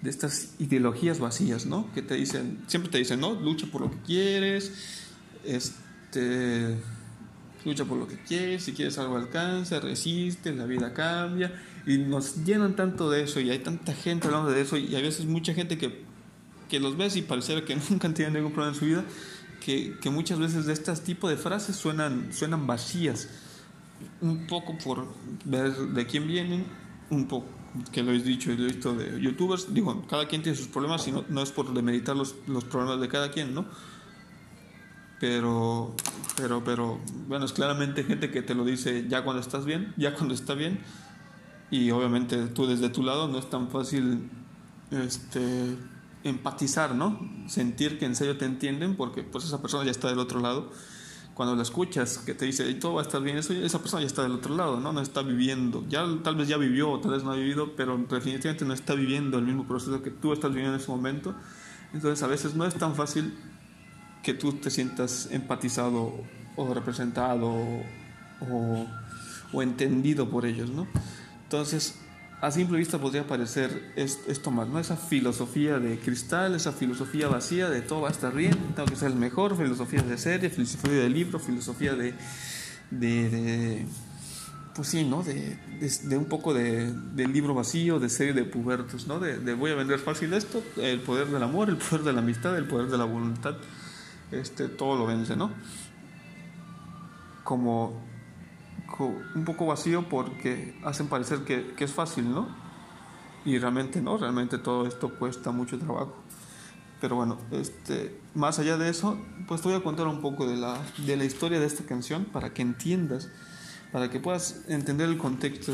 De 0.00 0.08
estas 0.08 0.54
ideologías 0.58 1.18
vacías, 1.18 1.66
¿no? 1.66 1.92
Que 1.92 2.00
te 2.00 2.14
dicen, 2.14 2.64
siempre 2.68 2.90
te 2.90 2.96
dicen, 2.96 3.20
¿no? 3.20 3.34
Lucha 3.34 3.66
por 3.70 3.82
lo 3.82 3.90
que 3.90 3.98
quieres, 3.98 4.72
este, 5.44 6.78
lucha 7.64 7.84
por 7.84 7.98
lo 7.98 8.06
que 8.06 8.16
quieres, 8.16 8.64
si 8.64 8.72
quieres 8.72 8.98
algo 8.98 9.16
alcanza, 9.16 9.80
resiste, 9.80 10.54
la 10.54 10.64
vida 10.66 10.92
cambia, 10.92 11.52
y 11.86 11.98
nos 11.98 12.44
llenan 12.44 12.76
tanto 12.76 13.10
de 13.10 13.22
eso, 13.22 13.40
y 13.40 13.50
hay 13.50 13.58
tanta 13.58 13.94
gente 13.94 14.26
hablando 14.26 14.50
de 14.50 14.60
eso, 14.60 14.76
y 14.76 14.94
a 14.94 15.00
veces 15.00 15.26
mucha 15.26 15.54
gente 15.54 15.78
que 15.78 16.08
que 16.68 16.80
los 16.80 16.96
ves 16.96 17.16
y 17.16 17.22
pareciera 17.22 17.64
que 17.64 17.76
nunca 17.90 18.06
han 18.06 18.14
tenido 18.14 18.32
ningún 18.32 18.52
problema 18.52 18.74
en 18.74 18.78
su 18.78 18.86
vida, 18.86 19.04
que, 19.64 19.96
que 20.00 20.10
muchas 20.10 20.38
veces 20.38 20.66
de 20.66 20.72
este 20.72 20.94
tipo 20.96 21.28
de 21.28 21.36
frases 21.36 21.76
suenan, 21.76 22.32
suenan 22.32 22.66
vacías, 22.66 23.28
un 24.20 24.46
poco 24.46 24.78
por 24.78 25.08
ver 25.44 25.74
de 25.74 26.06
quién 26.06 26.26
vienen, 26.26 26.64
un 27.10 27.26
poco 27.26 27.46
que 27.92 28.02
lo 28.02 28.12
he 28.12 28.18
dicho 28.18 28.50
y 28.50 28.56
lo 28.56 28.64
he 28.64 28.66
visto 28.68 28.94
de 28.94 29.20
youtubers, 29.20 29.72
digo, 29.74 30.06
cada 30.08 30.26
quien 30.26 30.42
tiene 30.42 30.56
sus 30.56 30.68
problemas 30.68 31.06
y 31.06 31.12
no, 31.12 31.24
no 31.28 31.42
es 31.42 31.50
por 31.50 31.72
demeritar 31.74 32.16
los, 32.16 32.34
los 32.46 32.64
problemas 32.64 33.00
de 33.00 33.08
cada 33.08 33.30
quien, 33.30 33.54
¿no? 33.54 33.66
Pero, 35.20 35.94
pero, 36.36 36.62
pero, 36.64 37.00
bueno, 37.26 37.44
es 37.44 37.52
claramente 37.52 38.04
gente 38.04 38.30
que 38.30 38.42
te 38.42 38.54
lo 38.54 38.64
dice 38.64 39.06
ya 39.08 39.24
cuando 39.24 39.40
estás 39.40 39.64
bien, 39.64 39.92
ya 39.96 40.14
cuando 40.14 40.34
está 40.34 40.54
bien, 40.54 40.80
y 41.70 41.90
obviamente 41.90 42.46
tú 42.46 42.66
desde 42.66 42.88
tu 42.88 43.02
lado 43.02 43.28
no 43.28 43.38
es 43.38 43.50
tan 43.50 43.68
fácil, 43.68 44.30
este 44.90 45.76
empatizar, 46.24 46.94
¿no? 46.94 47.20
Sentir 47.46 47.98
que 47.98 48.04
en 48.04 48.16
serio 48.16 48.36
te 48.36 48.44
entienden 48.44 48.96
porque 48.96 49.22
pues 49.22 49.44
esa 49.44 49.60
persona 49.60 49.84
ya 49.84 49.90
está 49.90 50.08
del 50.08 50.18
otro 50.18 50.40
lado. 50.40 50.70
Cuando 51.34 51.54
la 51.54 51.62
escuchas 51.62 52.18
que 52.18 52.34
te 52.34 52.46
dice, 52.46 52.72
todo 52.74 52.94
va 52.94 53.02
a 53.02 53.04
estar 53.04 53.22
bien, 53.22 53.38
eso, 53.38 53.52
esa 53.52 53.78
persona 53.78 54.02
ya 54.02 54.08
está 54.08 54.22
del 54.22 54.32
otro 54.32 54.56
lado, 54.56 54.80
¿no? 54.80 54.92
No 54.92 55.00
está 55.00 55.22
viviendo. 55.22 55.84
Ya 55.88 56.04
tal 56.24 56.34
vez 56.34 56.48
ya 56.48 56.56
vivió 56.56 56.98
tal 56.98 57.12
vez 57.12 57.22
no 57.22 57.30
ha 57.30 57.36
vivido, 57.36 57.76
pero 57.76 57.96
definitivamente 57.96 58.64
no 58.64 58.74
está 58.74 58.94
viviendo 58.94 59.38
el 59.38 59.44
mismo 59.44 59.66
proceso 59.66 60.02
que 60.02 60.10
tú 60.10 60.32
estás 60.32 60.50
viviendo 60.50 60.74
en 60.74 60.80
ese 60.80 60.90
momento. 60.90 61.34
Entonces 61.92 62.22
a 62.22 62.26
veces 62.26 62.54
no 62.54 62.64
es 62.64 62.74
tan 62.74 62.94
fácil 62.96 63.32
que 64.28 64.34
tú 64.34 64.52
te 64.52 64.68
sientas 64.68 65.30
empatizado 65.30 66.12
o 66.54 66.74
representado 66.74 67.50
o, 68.42 69.62
entendido 69.62 70.28
por 70.28 70.44
ellos, 70.44 70.68
¿no? 70.68 70.86
Entonces 71.44 71.94
a 72.42 72.50
simple 72.50 72.76
vista 72.76 72.98
podría 72.98 73.26
parecer 73.26 73.94
esto 73.96 74.50
más, 74.50 74.68
¿no? 74.68 74.78
Esa 74.78 74.98
filosofía 74.98 75.78
de 75.78 75.98
cristal, 75.98 76.54
esa 76.54 76.72
filosofía 76.72 77.28
vacía 77.28 77.70
de 77.70 77.80
todo 77.80 78.02
va 78.02 78.08
a 78.08 78.12
estar 78.12 78.34
bien, 78.34 78.54
tengo 78.76 78.86
que 78.86 78.96
ser 78.96 79.12
el 79.12 79.16
mejor, 79.16 79.56
filosofía 79.56 80.02
de 80.02 80.18
serie, 80.18 80.50
filosofía 80.50 80.92
de 80.92 81.08
libro, 81.08 81.38
filosofía 81.38 81.94
de, 81.94 82.12
de, 82.90 83.86
pues 84.74 84.88
sí, 84.88 85.06
¿no? 85.06 85.22
De, 85.22 85.56
de, 86.04 86.16
un 86.18 86.26
poco 86.26 86.52
de, 86.52 86.92
libro 87.16 87.54
vacío, 87.54 87.98
de 87.98 88.10
serie 88.10 88.34
de 88.34 88.44
pubertos, 88.44 89.06
¿no? 89.06 89.20
De, 89.20 89.54
voy 89.54 89.70
a 89.70 89.74
vender 89.74 89.98
fácil 89.98 90.34
esto, 90.34 90.62
el 90.76 91.00
poder 91.00 91.28
del 91.28 91.42
amor, 91.42 91.70
el 91.70 91.78
poder 91.78 92.04
de 92.04 92.12
la 92.12 92.20
amistad, 92.20 92.58
el 92.58 92.66
poder 92.66 92.88
de 92.88 92.98
la 92.98 93.04
voluntad, 93.06 93.56
este, 94.32 94.68
todo 94.68 94.96
lo 94.96 95.06
vence, 95.06 95.36
¿no? 95.36 95.50
Como 97.44 98.08
un 99.34 99.44
poco 99.44 99.66
vacío 99.66 100.08
porque 100.08 100.78
hacen 100.84 101.08
parecer 101.08 101.40
que, 101.40 101.74
es 101.78 101.92
fácil, 101.92 102.30
¿no? 102.30 102.48
Y 103.44 103.58
realmente 103.58 104.00
no, 104.00 104.16
realmente 104.16 104.58
todo 104.58 104.86
esto 104.86 105.10
cuesta 105.18 105.50
mucho 105.50 105.78
trabajo. 105.78 106.14
Pero 107.00 107.16
bueno, 107.16 107.38
este, 107.52 108.18
más 108.34 108.58
allá 108.58 108.76
de 108.76 108.88
eso, 108.88 109.16
pues 109.46 109.62
te 109.62 109.68
voy 109.68 109.76
a 109.76 109.82
contar 109.82 110.08
un 110.08 110.20
poco 110.20 110.46
de 110.48 110.56
la, 110.56 110.76
de 111.06 111.16
la 111.16 111.24
historia 111.24 111.60
de 111.60 111.66
esta 111.66 111.84
canción 111.84 112.24
para 112.24 112.52
que 112.52 112.62
entiendas, 112.62 113.28
para 113.92 114.10
que 114.10 114.18
puedas 114.18 114.64
entender 114.68 115.08
el 115.08 115.16
contexto 115.16 115.72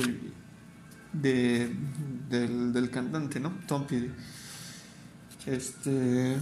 de, 1.13 1.75
del, 2.29 2.73
del, 2.73 2.91
cantante, 2.91 3.41
¿no? 3.41 3.53
Tom 3.67 3.87
Petty. 3.87 4.11
Este, 5.47 6.37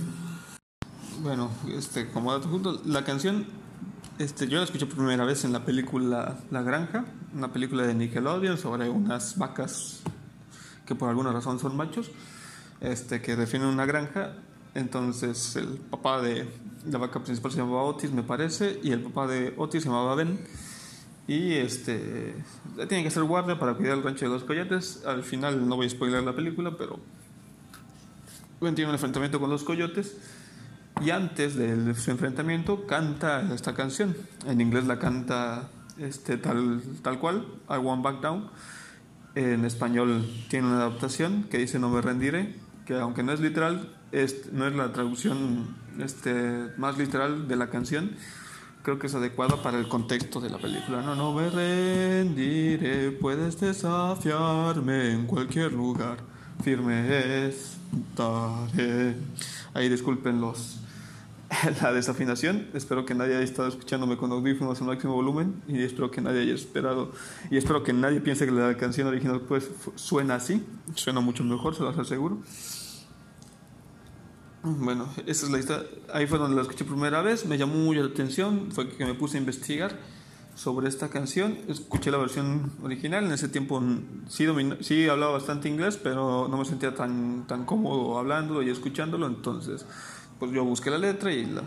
bueno, 1.23 1.51
este, 1.77 2.09
como 2.09 2.33
dato 2.33 2.49
junto, 2.49 2.81
la 2.85 3.05
canción 3.05 3.47
este, 4.19 4.47
yo 4.47 4.59
la 4.59 4.65
escuché 4.65 4.87
por 4.87 4.97
primera 4.97 5.25
vez 5.25 5.45
en 5.45 5.53
la 5.53 5.65
película 5.65 6.39
La 6.51 6.63
Granja, 6.63 7.05
una 7.35 7.53
película 7.53 7.85
de 7.87 7.95
Nickelodeon 7.95 8.59
sobre 8.59 8.89
unas 8.89 9.39
vacas 9.39 10.01
que 10.87 10.95
por 10.95 11.09
alguna 11.09 11.33
razón 11.33 11.59
son 11.59 11.77
machos, 11.77 12.11
este, 12.81 13.23
que 13.23 13.37
definen 13.37 13.69
una 13.69 13.87
granja. 13.87 14.35
Entonces 14.75 15.57
el 15.57 15.79
papá 15.79 16.21
de 16.21 16.49
la 16.91 16.99
vaca 16.99 17.23
principal 17.23 17.53
se 17.53 17.59
llamaba 17.59 17.83
Otis, 17.83 18.11
me 18.11 18.23
parece, 18.23 18.81
y 18.83 18.91
el 18.91 19.01
papá 19.01 19.27
de 19.27 19.55
Otis 19.57 19.83
se 19.83 19.89
llamaba 19.89 20.15
Ben. 20.15 20.39
Y 21.29 21.55
este, 21.55 22.35
tiene 22.89 23.05
que 23.05 23.11
ser 23.11 23.23
guardia 23.23 23.59
para 23.59 23.75
cuidar 23.75 23.97
el 23.97 24.03
rancho 24.03 24.25
de 24.25 24.31
los 24.33 24.45
coyotes. 24.45 25.05
Al 25.07 25.23
final 25.23 25.69
no 25.69 25.77
voy 25.77 25.87
a 25.87 25.91
spoiler 25.91 26.23
la 26.23 26.35
película, 26.35 26.77
pero 26.77 26.99
tiene 28.61 28.87
un 28.87 28.93
enfrentamiento 28.93 29.41
con 29.41 29.51
los 29.51 29.65
coyotes 29.65 30.17
y 31.05 31.11
antes 31.11 31.57
de 31.57 31.95
su 31.95 32.11
enfrentamiento 32.11 32.87
canta 32.87 33.43
esta 33.55 33.75
canción. 33.75 34.17
En 34.47 34.61
inglés 34.61 34.87
la 34.87 34.99
canta 34.99 35.69
este, 35.99 36.37
tal, 36.37 36.83
tal 37.03 37.19
cual, 37.19 37.47
I 37.69 37.77
Won't 37.77 38.03
Back 38.03 38.21
Down. 38.21 38.51
En 39.35 39.65
español 39.65 40.27
tiene 40.49 40.69
una 40.69 40.77
adaptación 40.77 41.45
que 41.45 41.59
dice 41.59 41.79
No 41.79 41.89
me 41.89 42.01
rendiré, 42.03 42.55
que 42.87 42.95
aunque 42.95 43.23
no 43.23 43.33
es 43.33 43.41
literal, 43.41 43.95
es, 44.13 44.53
no 44.53 44.67
es 44.67 44.75
la 44.75 44.93
traducción 44.93 45.75
este, 45.99 46.69
más 46.77 46.99
literal 46.99 47.49
de 47.49 47.57
la 47.57 47.71
canción, 47.71 48.13
creo 48.83 48.99
que 48.99 49.07
es 49.07 49.15
adecuada 49.15 49.63
para 49.63 49.79
el 49.79 49.89
contexto 49.89 50.41
de 50.41 50.51
la 50.51 50.59
película. 50.59 51.01
No, 51.03 51.15
no 51.15 51.33
me 51.33 51.49
rendiré, 51.49 53.11
puedes 53.13 53.59
desafiarme 53.59 55.13
en 55.13 55.27
cualquier 55.27 55.73
lugar, 55.73 56.19
firme 56.63 57.49
estaré. 57.49 59.17
Ahí 59.75 59.89
disculpen 59.89 60.41
los 60.41 60.83
la 61.83 61.93
desafinación. 61.93 62.69
Espero 62.75 63.05
que 63.05 63.15
nadie 63.15 63.37
haya 63.37 63.45
estado 63.45 63.69
escuchándome 63.69 64.17
con 64.17 64.31
audífonos 64.33 64.81
en 64.81 64.87
máximo 64.87 65.15
volumen 65.15 65.63
y 65.69 65.83
espero 65.83 66.11
que 66.11 66.21
nadie 66.21 66.43
haya 66.43 66.55
esperado 66.55 67.13
y 67.51 67.57
espero 67.57 67.83
que 67.83 67.93
nadie 67.93 68.21
piense 68.21 68.47
que 68.47 68.53
la 68.53 68.77
canción 68.77 69.09
original 69.09 69.41
pues 69.41 69.71
suena 69.95 70.37
así. 70.37 70.65
Suena 70.95 71.21
mucho 71.21 71.45
mejor, 71.45 71.75
se 71.75 71.83
lo 71.83 71.89
aseguro. 71.89 72.39
Bueno, 74.63 75.09
esa 75.27 75.47
es 75.47 75.53
la 75.53 75.59
historia. 75.59 75.89
Ahí 76.13 76.27
fue 76.27 76.39
donde 76.39 76.57
la 76.57 76.63
escuché 76.63 76.85
primera 76.85 77.21
vez, 77.21 77.47
me 77.47 77.59
llamó 77.59 77.75
mucho 77.75 78.01
la 78.01 78.11
atención, 78.11 78.71
fue 78.71 78.89
que 78.89 79.05
me 79.05 79.15
puse 79.15 79.37
a 79.37 79.41
investigar 79.41 79.99
sobre 80.55 80.89
esta 80.89 81.09
canción. 81.09 81.59
Escuché 81.67 82.13
la 82.13 82.19
versión 82.19 82.71
original, 82.83 83.25
en 83.25 83.33
ese 83.33 83.49
tiempo 83.49 83.83
sí, 84.29 84.47
sí 84.81 85.09
hablaba 85.09 85.33
bastante 85.33 85.69
inglés, 85.69 85.99
pero 86.01 86.47
no 86.49 86.57
me 86.57 86.65
sentía 86.65 86.95
tan, 86.95 87.45
tan 87.49 87.65
cómodo 87.65 88.19
hablando 88.19 88.63
y 88.63 88.71
escuchándolo, 88.71 89.27
entonces 89.27 89.85
pues 90.43 90.51
yo 90.51 90.65
busqué 90.65 90.91
la 90.91 90.99
letra 90.99 91.33
y 91.33 91.47
la, 91.47 91.63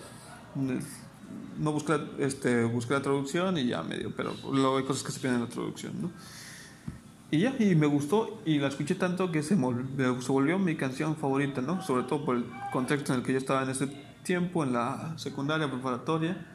no 1.57 1.71
busqué, 1.71 1.97
este, 2.19 2.65
busqué 2.65 2.93
la 2.93 3.01
traducción 3.01 3.57
y 3.57 3.67
ya 3.67 3.81
medio, 3.83 4.11
pero 4.13 4.33
luego 4.51 4.75
hay 4.75 4.83
cosas 4.83 5.01
que 5.01 5.13
se 5.13 5.21
piden 5.21 5.35
en 5.35 5.41
la 5.43 5.47
traducción, 5.47 5.93
¿no? 6.01 6.11
y 7.31 7.39
ya, 7.39 7.55
y 7.57 7.73
me 7.75 7.87
gustó 7.87 8.41
y 8.45 8.57
la 8.57 8.67
escuché 8.67 8.95
tanto 8.95 9.31
que 9.31 9.43
se, 9.43 9.55
se 9.55 10.31
volvió 10.31 10.59
mi 10.59 10.75
canción 10.75 11.15
favorita, 11.15 11.61
¿no? 11.61 11.81
Sobre 11.81 12.03
todo 12.03 12.25
por 12.25 12.35
el 12.35 12.45
contexto 12.73 13.13
en 13.13 13.19
el 13.19 13.25
que 13.25 13.31
yo 13.31 13.37
estaba 13.37 13.63
en 13.63 13.69
ese 13.69 13.87
tiempo, 14.23 14.65
en 14.65 14.73
la 14.73 15.17
secundaria 15.17 15.71
preparatoria, 15.71 16.45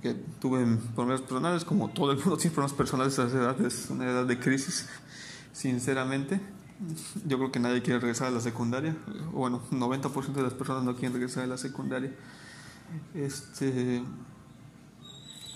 que 0.00 0.14
tuve 0.38 0.64
problemas 0.94 1.22
personales, 1.22 1.64
como 1.64 1.88
todo 1.90 2.12
el 2.12 2.18
mundo 2.18 2.36
tiene 2.36 2.54
problemas 2.54 2.76
personales 2.76 3.18
a 3.18 3.26
esa 3.26 3.38
edad, 3.38 3.60
es 3.60 3.90
una 3.90 4.04
edad 4.04 4.24
de 4.24 4.38
crisis, 4.38 4.88
sinceramente. 5.52 6.40
Yo 7.26 7.38
creo 7.38 7.50
que 7.50 7.58
nadie 7.58 7.82
quiere 7.82 7.98
regresar 7.98 8.28
a 8.28 8.30
la 8.30 8.40
secundaria, 8.40 8.96
bueno, 9.32 9.60
90% 9.72 10.32
de 10.32 10.42
las 10.42 10.52
personas 10.52 10.84
no 10.84 10.94
quieren 10.94 11.12
regresar 11.12 11.42
a 11.42 11.46
la 11.48 11.58
secundaria. 11.58 12.12
Este, 13.14 14.02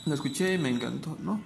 la 0.05 0.15
escuché 0.15 0.55
y 0.55 0.59
me 0.59 0.69
encantó, 0.69 1.17
¿no? 1.23 1.41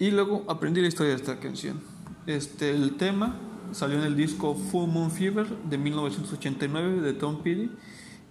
Y 0.00 0.10
luego 0.10 0.44
aprendí 0.48 0.80
la 0.80 0.88
historia 0.88 1.10
de 1.10 1.16
esta 1.16 1.38
canción. 1.38 1.80
Este, 2.26 2.70
el 2.70 2.96
tema 2.96 3.36
salió 3.72 3.98
en 3.98 4.04
el 4.04 4.16
disco 4.16 4.54
Full 4.54 4.90
Moon 4.90 5.10
Fever 5.10 5.46
de 5.48 5.78
1989 5.78 7.00
de 7.00 7.12
Tom 7.12 7.42
Petty 7.42 7.70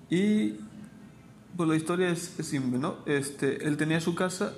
y 0.09 0.55
pues 1.55 1.69
la 1.69 1.75
historia 1.75 2.09
es, 2.09 2.21
simple, 2.41 2.79
¿no? 2.79 2.97
Este, 3.05 3.65
él 3.67 3.77
tenía 3.77 4.01
su 4.01 4.15
casa, 4.15 4.53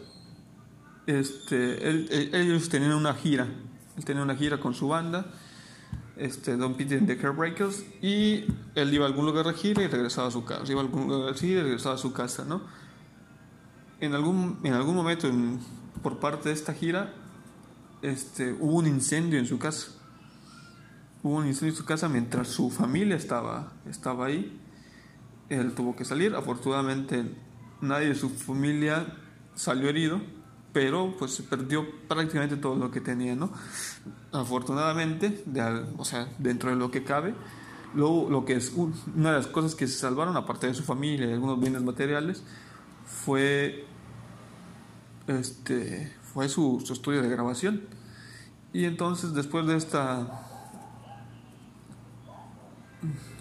este, 1.05 1.87
ellos 2.37 2.69
tenían 2.69 2.93
una 2.93 3.13
gira, 3.13 3.47
él 3.97 4.05
tenía 4.05 4.23
una 4.23 4.35
gira 4.35 4.59
con 4.59 4.73
su 4.73 4.87
banda, 4.87 5.25
este, 6.21 6.55
Don 6.55 6.75
Petty 6.75 6.95
and 6.95 7.07
the 7.07 7.17
y 8.01 8.45
él 8.75 8.93
iba 8.93 9.05
a 9.05 9.07
algún 9.07 9.25
lugar 9.25 9.47
de 9.47 9.53
gira 9.53 9.81
y 9.81 9.87
regresaba 9.87 10.27
a 10.27 10.31
su 10.31 10.45
casa, 10.45 10.71
iba 10.71 10.79
a 10.79 10.83
algún 10.83 11.07
lugar 11.07 11.33
de 11.33 11.39
gira 11.39 11.61
y 11.61 11.63
regresaba 11.63 11.95
a 11.95 11.97
su 11.97 12.13
casa, 12.13 12.45
¿no? 12.45 12.61
En 13.99 14.13
algún, 14.13 14.59
en 14.63 14.73
algún 14.73 14.95
momento 14.95 15.27
por 16.03 16.19
parte 16.19 16.49
de 16.49 16.55
esta 16.55 16.73
gira 16.73 17.11
este, 18.03 18.53
hubo 18.53 18.77
un 18.77 18.87
incendio 18.87 19.39
en 19.39 19.47
su 19.47 19.57
casa. 19.57 19.93
Hubo 21.23 21.37
un 21.37 21.47
incendio 21.47 21.73
en 21.73 21.77
su 21.77 21.85
casa 21.85 22.07
mientras 22.07 22.49
su 22.49 22.69
familia 22.69 23.15
estaba, 23.15 23.73
estaba 23.89 24.27
ahí. 24.27 24.59
Él 25.49 25.73
tuvo 25.73 25.95
que 25.95 26.05
salir. 26.05 26.35
Afortunadamente 26.35 27.25
nadie 27.81 28.09
de 28.09 28.15
su 28.15 28.29
familia 28.29 29.17
salió 29.55 29.89
herido, 29.89 30.21
pero 30.73 31.15
pues 31.17 31.31
se 31.31 31.43
perdió 31.43 31.85
prácticamente 32.07 32.57
todo 32.57 32.75
lo 32.75 32.91
que 32.91 33.01
tenía, 33.01 33.35
¿no? 33.35 33.51
Afortunadamente, 34.31 35.43
o 35.97 36.05
sea, 36.05 36.27
dentro 36.37 36.69
de 36.69 36.75
lo 36.75 36.91
que 36.91 37.03
cabe, 37.03 37.33
lo, 37.93 38.29
lo 38.29 38.45
que 38.45 38.55
es 38.55 38.71
una 38.71 39.31
de 39.31 39.37
las 39.37 39.47
cosas 39.47 39.75
que 39.75 39.87
se 39.87 39.97
salvaron, 39.97 40.37
aparte 40.37 40.67
de 40.67 40.73
su 40.73 40.83
familia 40.83 41.27
y 41.27 41.33
algunos 41.33 41.59
bienes 41.59 41.81
materiales, 41.81 42.43
fue 43.05 43.85
este 45.27 46.21
fue 46.33 46.47
su, 46.47 46.83
estudio 46.91 47.21
de 47.21 47.29
grabación. 47.29 47.81
Y 48.73 48.85
entonces 48.85 49.33
después 49.33 49.65
de 49.67 49.77
esta... 49.77 50.47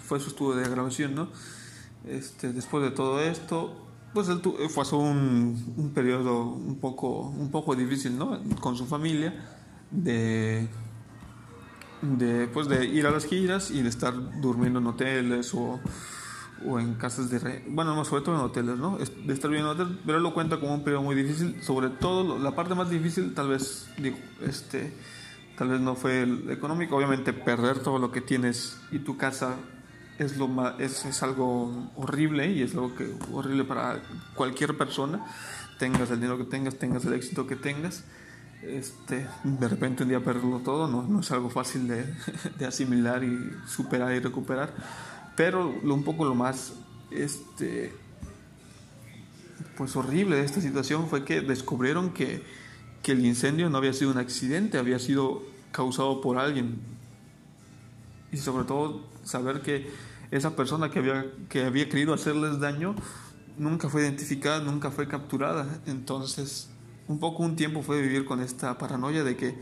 Fue 0.03 0.19
su 0.19 0.29
estudio 0.29 0.61
de 0.61 0.69
grabación, 0.69 1.15
¿no? 1.15 1.29
Este, 2.05 2.51
después 2.51 2.83
de 2.83 2.91
todo 2.91 3.21
esto, 3.21 3.73
pues 4.13 4.29
él 4.29 4.41
pasó 4.75 4.97
un, 4.97 5.73
un 5.77 5.91
periodo 5.93 6.45
un 6.45 6.77
poco, 6.79 7.29
un 7.29 7.49
poco 7.51 7.75
difícil, 7.75 8.17
¿no? 8.17 8.39
Con 8.59 8.75
su 8.75 8.85
familia, 8.85 9.33
de, 9.91 10.67
de, 12.01 12.47
pues 12.47 12.67
de 12.67 12.85
ir 12.85 13.07
a 13.07 13.11
las 13.11 13.25
giras 13.25 13.71
y 13.71 13.81
de 13.81 13.89
estar 13.89 14.13
durmiendo 14.41 14.79
en 14.79 14.87
hoteles 14.87 15.53
o 15.53 15.79
o 16.65 16.79
en 16.79 16.93
casas 16.95 17.29
de 17.29 17.39
re... 17.39 17.65
bueno 17.67 18.03
sobre 18.05 18.23
todo 18.23 18.35
en 18.35 18.41
hoteles 18.41 18.77
no 18.77 18.97
de 18.97 19.33
estar 19.33 19.49
bien 19.49 19.63
en 19.63 19.69
hoteles 19.69 19.93
pero 20.05 20.17
él 20.17 20.23
lo 20.23 20.33
cuenta 20.33 20.59
como 20.59 20.73
un 20.73 20.83
periodo 20.83 21.03
muy 21.03 21.15
difícil 21.15 21.61
sobre 21.63 21.89
todo 21.89 22.37
la 22.39 22.55
parte 22.55 22.75
más 22.75 22.89
difícil 22.89 23.33
tal 23.33 23.49
vez 23.49 23.89
digo 23.97 24.17
este 24.45 24.93
tal 25.57 25.69
vez 25.69 25.81
no 25.81 25.95
fue 25.95 26.21
el 26.23 26.49
económico 26.49 26.95
obviamente 26.95 27.33
perder 27.33 27.79
todo 27.79 27.99
lo 27.99 28.11
que 28.11 28.21
tienes 28.21 28.77
y 28.91 28.99
tu 28.99 29.17
casa 29.17 29.55
es 30.19 30.37
lo 30.37 30.47
más 30.47 30.79
es, 30.79 31.05
es 31.05 31.23
algo 31.23 31.89
horrible 31.95 32.51
y 32.51 32.61
es 32.61 32.73
algo 32.73 32.95
que 32.95 33.13
horrible 33.31 33.63
para 33.63 34.01
cualquier 34.35 34.77
persona 34.77 35.25
tengas 35.79 36.11
el 36.11 36.17
dinero 36.17 36.37
que 36.37 36.45
tengas 36.45 36.75
tengas 36.75 37.05
el 37.05 37.13
éxito 37.13 37.47
que 37.47 37.55
tengas 37.55 38.03
este, 38.61 39.27
de 39.43 39.67
repente 39.67 40.03
un 40.03 40.09
día 40.09 40.19
perderlo 40.19 40.59
todo 40.59 40.87
no, 40.87 41.03
no 41.03 41.21
es 41.21 41.31
algo 41.31 41.49
fácil 41.49 41.87
de, 41.87 42.05
de 42.59 42.65
asimilar 42.65 43.23
y 43.23 43.51
superar 43.67 44.13
y 44.13 44.19
recuperar 44.19 44.73
pero 45.35 45.67
un 45.67 46.03
poco 46.03 46.25
lo 46.25 46.35
más 46.35 46.73
este, 47.11 47.93
pues 49.77 49.95
horrible 49.95 50.37
de 50.37 50.45
esta 50.45 50.61
situación 50.61 51.07
fue 51.07 51.25
que 51.25 51.41
descubrieron 51.41 52.13
que, 52.13 52.43
que 53.03 53.13
el 53.13 53.25
incendio 53.25 53.69
no 53.69 53.77
había 53.77 53.93
sido 53.93 54.11
un 54.11 54.17
accidente, 54.17 54.77
había 54.77 54.99
sido 54.99 55.43
causado 55.71 56.21
por 56.21 56.37
alguien. 56.37 56.79
Y 58.31 58.37
sobre 58.37 58.65
todo 58.65 59.01
saber 59.23 59.61
que 59.61 59.89
esa 60.31 60.55
persona 60.55 60.89
que 60.89 60.99
había, 60.99 61.25
que 61.49 61.65
había 61.65 61.89
querido 61.89 62.13
hacerles 62.13 62.59
daño 62.59 62.95
nunca 63.57 63.89
fue 63.89 64.01
identificada, 64.01 64.63
nunca 64.63 64.91
fue 64.91 65.07
capturada. 65.07 65.81
Entonces, 65.85 66.69
un 67.07 67.19
poco 67.19 67.43
un 67.43 67.55
tiempo 67.55 67.81
fue 67.81 68.01
vivir 68.01 68.25
con 68.25 68.41
esta 68.41 68.77
paranoia 68.77 69.23
de 69.23 69.35
que 69.35 69.55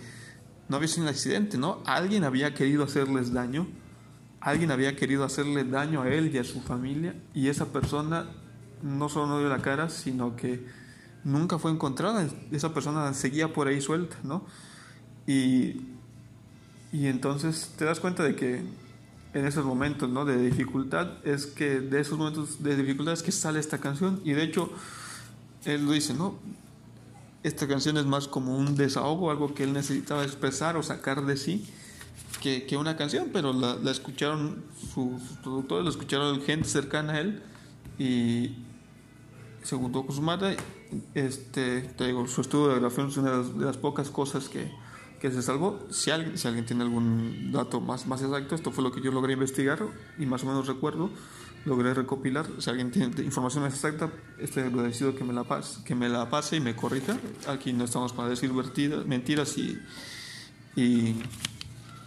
no 0.68 0.78
había 0.78 0.88
sido 0.88 1.04
un 1.04 1.10
accidente, 1.10 1.58
¿no? 1.58 1.82
Alguien 1.86 2.24
había 2.24 2.54
querido 2.54 2.84
hacerles 2.84 3.34
daño 3.34 3.68
alguien 4.42 4.72
había 4.72 4.96
querido 4.96 5.24
hacerle 5.24 5.64
daño 5.64 6.02
a 6.02 6.10
él 6.10 6.34
y 6.34 6.38
a 6.38 6.44
su 6.44 6.62
familia 6.62 7.16
y 7.34 7.48
esa 7.48 7.66
persona 7.72 8.30
no 8.82 9.10
solo 9.10 9.28
no 9.28 9.40
dio 9.40 9.50
la 9.50 9.62
cara, 9.62 9.90
sino 9.90 10.36
que 10.36 10.66
nunca 11.24 11.60
fue 11.60 11.72
encontrada. 11.72 12.26
Esa 12.52 12.74
persona 12.74 13.14
seguía 13.14 13.52
por 13.52 13.68
ahí 13.68 13.82
suelta, 13.82 14.16
¿no? 14.24 14.46
Y, 15.28 15.88
y 16.94 17.08
entonces 17.08 17.74
te 17.78 17.86
das 17.86 18.00
cuenta 18.00 18.24
de 18.24 18.36
que 18.36 18.64
en 19.34 19.46
esos 19.46 19.66
momentos 19.66 20.10
¿no? 20.10 20.26
de 20.26 20.38
dificultad 20.38 21.26
es 21.26 21.46
que 21.46 21.80
de 21.82 22.02
esos 22.02 22.18
momentos 22.18 22.64
de 22.64 22.76
dificultad 22.76 23.14
es 23.14 23.24
que 23.24 23.32
sale 23.32 23.60
esta 23.60 23.78
canción 23.78 24.22
y 24.24 24.34
de 24.34 24.44
hecho 24.44 24.72
él 25.66 25.86
lo 25.86 25.92
dice, 25.92 26.14
¿no? 26.14 26.36
Esta 27.44 27.68
canción 27.68 27.98
es 27.98 28.06
más 28.06 28.28
como 28.28 28.58
un 28.58 28.76
desahogo, 28.76 29.32
algo 29.32 29.54
que 29.54 29.64
él 29.64 29.74
necesitaba 29.74 30.24
expresar 30.24 30.78
o 30.78 30.84
sacar 30.84 31.26
de 31.26 31.38
sí 31.38 31.66
que, 32.42 32.66
que 32.66 32.78
una 32.78 32.96
canción, 32.98 33.30
pero 33.32 33.54
la, 33.54 33.76
la 33.76 33.92
escucharon 33.92 34.64
sus, 34.94 35.22
productores, 35.44 35.84
la 35.86 35.90
escucharon 35.92 36.42
gente 36.42 36.68
cercana 36.68 37.14
a 37.14 37.20
él 37.22 37.42
y 37.98 38.56
se 39.64 39.76
juntó 39.76 40.06
con 40.06 40.16
su 40.16 40.22
madre. 40.22 40.58
Este, 41.14 41.82
te 41.82 42.08
digo, 42.08 42.28
su 42.28 42.42
estudio 42.42 42.70
de 42.70 42.76
grabación 42.76 43.10
es 43.10 43.18
una 43.18 43.32
de 43.32 43.66
las, 43.66 43.78
pocas 43.78 44.10
cosas 44.10 44.50
que, 44.50 44.72
que, 45.20 45.32
se 45.32 45.42
salvó. 45.42 45.80
Si 45.90 46.12
alguien, 46.12 46.38
si 46.38 46.48
alguien 46.48 46.66
tiene 46.66 46.84
algún 46.84 47.52
dato 47.52 47.82
más, 47.82 48.08
más 48.08 48.22
exacto, 48.22 48.56
esto 48.56 48.72
fue 48.72 48.84
lo 48.84 48.92
que 48.92 49.02
yo 49.02 49.12
logré 49.12 49.34
investigar 49.34 49.80
y 50.18 50.26
más 50.26 50.44
o 50.44 50.48
menos 50.48 50.68
recuerdo, 50.68 51.10
logré 51.66 51.94
recopilar. 51.94 52.46
Si 52.60 52.70
alguien 52.70 52.92
tiene 52.92 53.22
información 53.24 53.64
más 53.64 53.74
exacta, 53.74 54.10
estoy 54.40 54.64
agradecido 54.64 55.16
que 55.16 55.24
me 55.24 55.34
la 55.34 55.44
pase, 55.44 55.84
que 55.84 55.96
me 55.96 56.10
la 56.10 56.30
pase 56.30 56.58
y 56.58 56.60
me 56.60 56.76
corrija. 56.76 57.18
Aquí 57.48 57.74
no 57.74 57.86
estamos 57.86 58.14
para 58.14 58.30
decir 58.30 58.52
mentiras 59.06 59.58
y, 59.58 59.80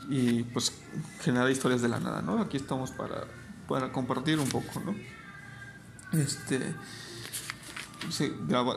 y 0.08 0.42
pues 0.52 0.72
generar 1.20 1.50
historias 1.50 1.82
de 1.82 1.88
la 1.88 2.00
nada, 2.00 2.22
¿no? 2.22 2.38
Aquí 2.38 2.56
estamos 2.56 2.90
para, 2.90 3.24
para 3.68 3.92
compartir 3.92 4.38
un 4.38 4.48
poco, 4.48 4.80
¿no? 4.84 4.94
Este, 6.18 6.74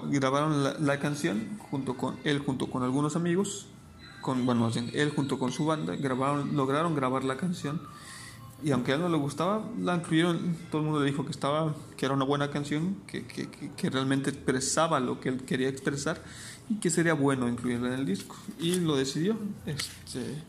grabaron 0.10 0.86
la, 0.86 1.00
canción 1.00 1.58
junto 1.70 1.98
con 1.98 2.18
él, 2.24 2.40
junto 2.40 2.70
con 2.70 2.84
algunos 2.84 3.16
amigos, 3.16 3.68
con, 4.26 4.44
bueno, 4.44 4.72
él 4.74 5.12
junto 5.16 5.38
con 5.38 5.52
su 5.52 5.66
banda, 5.66 5.96
grabaron, 5.96 6.56
lograron 6.56 6.96
grabar 6.96 7.24
la 7.24 7.38
canción 7.38 7.80
y 8.64 8.72
aunque 8.72 8.92
a 8.92 8.96
él 8.96 9.02
no 9.02 9.10
le 9.10 9.18
gustaba, 9.18 9.64
la 9.80 9.94
incluyeron, 9.94 10.58
todo 10.72 10.82
el 10.82 10.86
mundo 10.88 11.00
le 11.04 11.12
dijo 11.12 11.26
que 11.26 11.30
estaba, 11.30 11.76
que 11.96 12.08
era 12.08 12.16
una 12.16 12.26
buena 12.26 12.50
canción, 12.50 12.96
que, 13.06 13.24
que, 13.28 13.48
que 13.48 13.90
realmente 13.92 14.32
expresaba 14.32 15.00
lo 15.00 15.20
que 15.20 15.30
él 15.30 15.44
quería 15.44 15.70
expresar 15.70 16.24
y 16.70 16.80
que 16.80 16.90
sería 16.90 17.14
bueno 17.14 17.48
incluirla 17.48 17.90
en 17.90 18.00
el 18.00 18.06
disco 18.08 18.36
y 18.60 18.80
lo 18.80 18.96
decidió. 18.96 19.38
Este, 19.68 20.42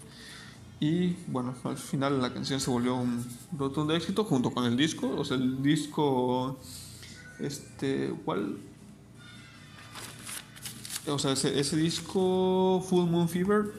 y 0.81 1.17
bueno, 1.27 1.55
al 1.65 1.77
final 1.77 2.23
la 2.23 2.33
canción 2.33 2.59
se 2.59 2.71
volvió 2.71 2.97
un 2.97 3.27
rotundo 3.59 3.95
éxito 3.95 4.25
junto 4.25 4.53
con 4.53 4.65
el 4.65 4.77
disco. 4.79 5.15
O 5.19 5.25
sea, 5.25 5.37
el 5.37 5.63
disco. 5.63 6.59
Este. 7.39 8.15
¿Cuál? 8.25 8.57
O 11.09 11.19
sea, 11.19 11.33
ese, 11.33 11.77
disco, 11.77 12.85
Full 12.89 13.09
Moon 13.09 13.29
Fever, 13.29 13.73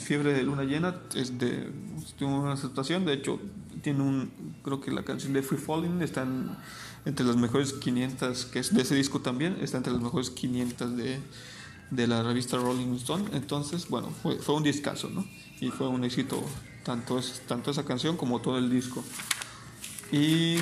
Fiebre 0.00 0.32
de 0.32 0.42
Luna 0.42 0.64
Llena, 0.64 0.96
es 1.14 1.38
de. 1.38 1.70
Tiene 2.16 2.34
una 2.34 2.52
aceptación. 2.52 3.04
De 3.04 3.14
hecho, 3.14 3.38
tiene 3.82 4.02
un. 4.02 4.30
Creo 4.62 4.80
que 4.80 4.90
la 4.90 5.04
canción 5.04 5.32
de 5.32 5.42
Free 5.42 5.58
Falling 5.58 6.02
está 6.02 6.26
entre 7.04 7.24
las 7.24 7.36
mejores 7.36 7.72
500, 7.72 8.46
que 8.46 8.58
es 8.58 8.74
de 8.74 8.82
ese 8.82 8.94
disco 8.94 9.20
también, 9.20 9.56
está 9.60 9.76
entre 9.76 9.92
las 9.92 10.02
mejores 10.02 10.30
500 10.30 10.96
de, 10.96 11.18
de 11.90 12.06
la 12.06 12.22
revista 12.22 12.56
Rolling 12.56 12.94
Stone. 12.96 13.24
Entonces, 13.32 13.88
bueno, 13.88 14.08
fue, 14.22 14.36
fue 14.36 14.56
un 14.56 14.62
discazo, 14.62 15.08
¿no? 15.08 15.24
y 15.60 15.70
fue 15.70 15.88
un 15.88 16.04
éxito 16.04 16.42
tanto, 16.84 17.18
es, 17.18 17.42
tanto 17.46 17.70
esa 17.70 17.84
canción 17.84 18.16
como 18.16 18.40
todo 18.40 18.58
el 18.58 18.70
disco. 18.70 19.02
Y 20.12 20.56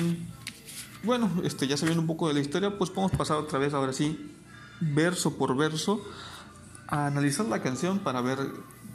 bueno, 1.03 1.29
este, 1.43 1.67
ya 1.67 1.77
sabiendo 1.77 2.01
un 2.01 2.07
poco 2.07 2.27
de 2.27 2.33
la 2.33 2.39
historia, 2.39 2.77
pues 2.77 2.89
podemos 2.89 3.15
pasar 3.15 3.37
otra 3.37 3.59
vez, 3.59 3.73
ahora 3.73 3.93
sí, 3.93 4.31
verso 4.79 5.37
por 5.37 5.55
verso, 5.55 6.01
analizar 6.87 7.45
la 7.45 7.61
canción 7.61 7.99
para 7.99 8.21
ver 8.21 8.39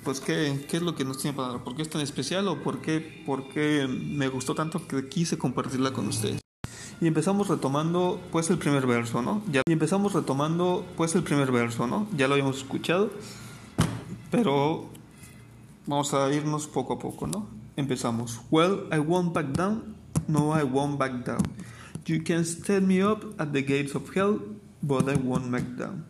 pues 0.05 0.21
¿qué, 0.21 0.65
qué 0.69 0.79
es 0.79 0.83
lo 0.83 0.95
que 0.95 1.05
nos 1.05 1.19
tiene 1.19 1.37
para 1.37 1.49
dar, 1.49 1.65
por 1.65 1.77
qué 1.77 1.83
es 1.83 1.91
tan 1.91 2.01
especial 2.01 2.49
o 2.49 2.63
por 2.63 2.81
qué, 2.81 3.23
por 3.25 3.49
qué 3.49 3.87
me 3.89 4.29
gustó 4.29 4.55
tanto 4.55 4.87
que 4.87 5.09
quise 5.09 5.39
compartirla 5.39 5.93
con 5.93 6.09
ustedes. 6.09 6.41
Y 7.01 7.07
empezamos 7.07 7.49
retomando 7.49 8.21
pues 8.31 8.51
el 8.51 8.59
primer 8.59 8.87
verso, 8.87 9.23
¿no? 9.23 9.43
Ya, 9.51 9.63
y 9.67 9.73
empezamos 9.73 10.13
retomando 10.13 10.87
pues 10.97 11.15
el 11.15 11.23
primer 11.23 11.51
verso, 11.51 11.87
¿no? 11.87 12.07
Ya 12.17 12.29
lo 12.29 12.35
habíamos 12.35 12.59
escuchado, 12.59 13.11
pero 14.31 14.89
vamos 15.87 16.15
a 16.15 16.33
irnos 16.33 16.69
poco 16.69 16.95
a 16.95 16.99
poco, 16.99 17.27
¿no? 17.27 17.49
Empezamos. 17.77 18.41
Well, 18.51 18.89
I 18.93 18.99
won't 18.99 19.33
back 19.33 19.53
down. 19.53 19.97
No, 20.29 20.57
I 20.57 20.63
won't 20.63 20.99
back 20.99 21.25
down. 21.25 21.43
You 22.07 22.23
can 22.23 22.45
stand 22.45 22.87
me 22.87 23.03
up 23.03 23.25
at 23.41 23.53
the 23.53 23.63
gates 23.63 23.95
of 23.95 24.09
hell, 24.15 24.41
but 24.83 25.09
I 25.09 25.17
won't 25.17 25.51
back 25.51 25.65
down. 25.77 26.05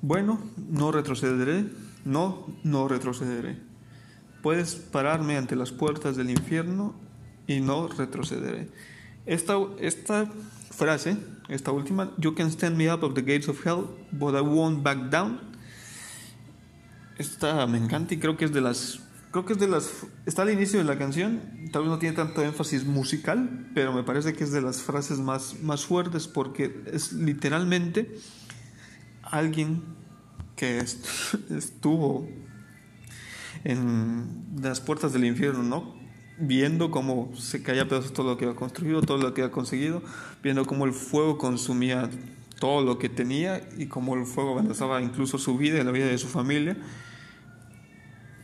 Bueno, 0.00 0.38
no 0.56 0.92
retrocederé. 0.92 1.66
No, 2.04 2.46
no 2.64 2.88
retrocederé. 2.88 3.58
Puedes 4.42 4.74
pararme 4.74 5.36
ante 5.36 5.56
las 5.56 5.72
puertas 5.72 6.16
del 6.16 6.30
infierno 6.30 6.94
y 7.46 7.60
no 7.60 7.88
retrocederé. 7.88 8.68
Esta, 9.26 9.56
esta 9.80 10.26
frase, 10.70 11.16
esta 11.48 11.72
última, 11.72 12.12
You 12.18 12.34
can 12.34 12.50
stand 12.50 12.76
me 12.76 12.90
up 12.90 13.04
at 13.04 13.14
the 13.14 13.22
gates 13.22 13.48
of 13.48 13.64
hell, 13.66 13.88
but 14.12 14.34
I 14.34 14.40
won't 14.40 14.82
back 14.82 15.10
down. 15.10 15.40
Esta 17.18 17.66
me 17.66 17.78
encanta 17.78 18.14
y 18.14 18.18
creo 18.18 18.36
que 18.36 18.44
es 18.44 18.52
de 18.52 18.60
las 18.60 19.00
creo 19.30 19.44
que 19.44 19.52
es 19.52 19.58
de 19.58 19.68
las 19.68 20.06
está 20.26 20.42
al 20.42 20.50
inicio 20.50 20.78
de 20.78 20.84
la 20.84 20.98
canción 20.98 21.40
tal 21.72 21.82
vez 21.82 21.90
no 21.90 21.98
tiene 21.98 22.16
tanto 22.16 22.42
énfasis 22.42 22.84
musical 22.84 23.70
pero 23.74 23.92
me 23.92 24.02
parece 24.02 24.32
que 24.32 24.44
es 24.44 24.52
de 24.52 24.60
las 24.60 24.82
frases 24.82 25.18
más 25.18 25.60
más 25.62 25.84
fuertes 25.84 26.26
porque 26.26 26.82
es 26.92 27.12
literalmente 27.12 28.16
alguien 29.22 29.82
que 30.56 30.78
estuvo 31.50 32.28
en 33.64 34.56
las 34.60 34.80
puertas 34.80 35.12
del 35.12 35.24
infierno 35.24 35.62
no 35.62 35.98
viendo 36.38 36.90
cómo 36.90 37.32
se 37.36 37.62
caía 37.62 37.88
pedazos 37.88 38.12
todo 38.12 38.30
lo 38.30 38.38
que 38.38 38.44
había 38.46 38.56
construido 38.56 39.02
todo 39.02 39.18
lo 39.18 39.34
que 39.34 39.42
había 39.42 39.52
conseguido 39.52 40.02
viendo 40.42 40.64
cómo 40.64 40.84
el 40.86 40.92
fuego 40.92 41.36
consumía 41.36 42.08
todo 42.58 42.82
lo 42.82 42.98
que 42.98 43.08
tenía 43.08 43.68
y 43.76 43.86
cómo 43.86 44.14
el 44.14 44.24
fuego 44.24 44.58
amenazaba 44.58 45.02
incluso 45.02 45.38
su 45.38 45.56
vida 45.58 45.80
y 45.80 45.84
la 45.84 45.90
vida 45.90 46.06
de 46.06 46.18
su 46.18 46.28
familia 46.28 46.76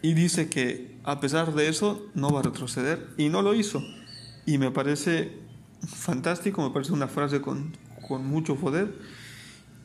y 0.05 0.13
dice 0.13 0.51
que 0.51 0.99
a 1.03 1.19
pesar 1.19 1.55
de 1.55 1.67
eso 1.67 2.07
no 2.13 2.29
va 2.29 2.41
a 2.41 2.43
retroceder 2.43 3.09
y 3.17 3.31
no 3.31 3.41
lo 3.41 3.55
hizo. 3.55 3.83
Y 4.45 4.59
me 4.59 4.71
parece 4.71 5.33
fantástico, 5.87 6.63
me 6.63 6.69
parece 6.75 6.93
una 6.93 7.09
frase 7.09 7.41
con, 7.41 7.75
con 8.07 8.27
mucho 8.27 8.55
poder 8.55 8.93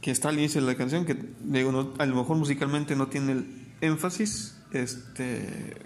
que 0.02 0.12
está 0.12 0.28
al 0.28 0.38
inicio 0.38 0.60
de 0.60 0.68
la 0.68 0.76
canción, 0.76 1.06
que 1.06 1.16
digo, 1.40 1.94
a 1.98 2.06
lo 2.06 2.16
mejor 2.16 2.36
musicalmente 2.36 2.98
no 2.98 3.08
tiene 3.08 3.32
el 3.32 3.46
énfasis, 3.80 4.60
este, 4.74 5.78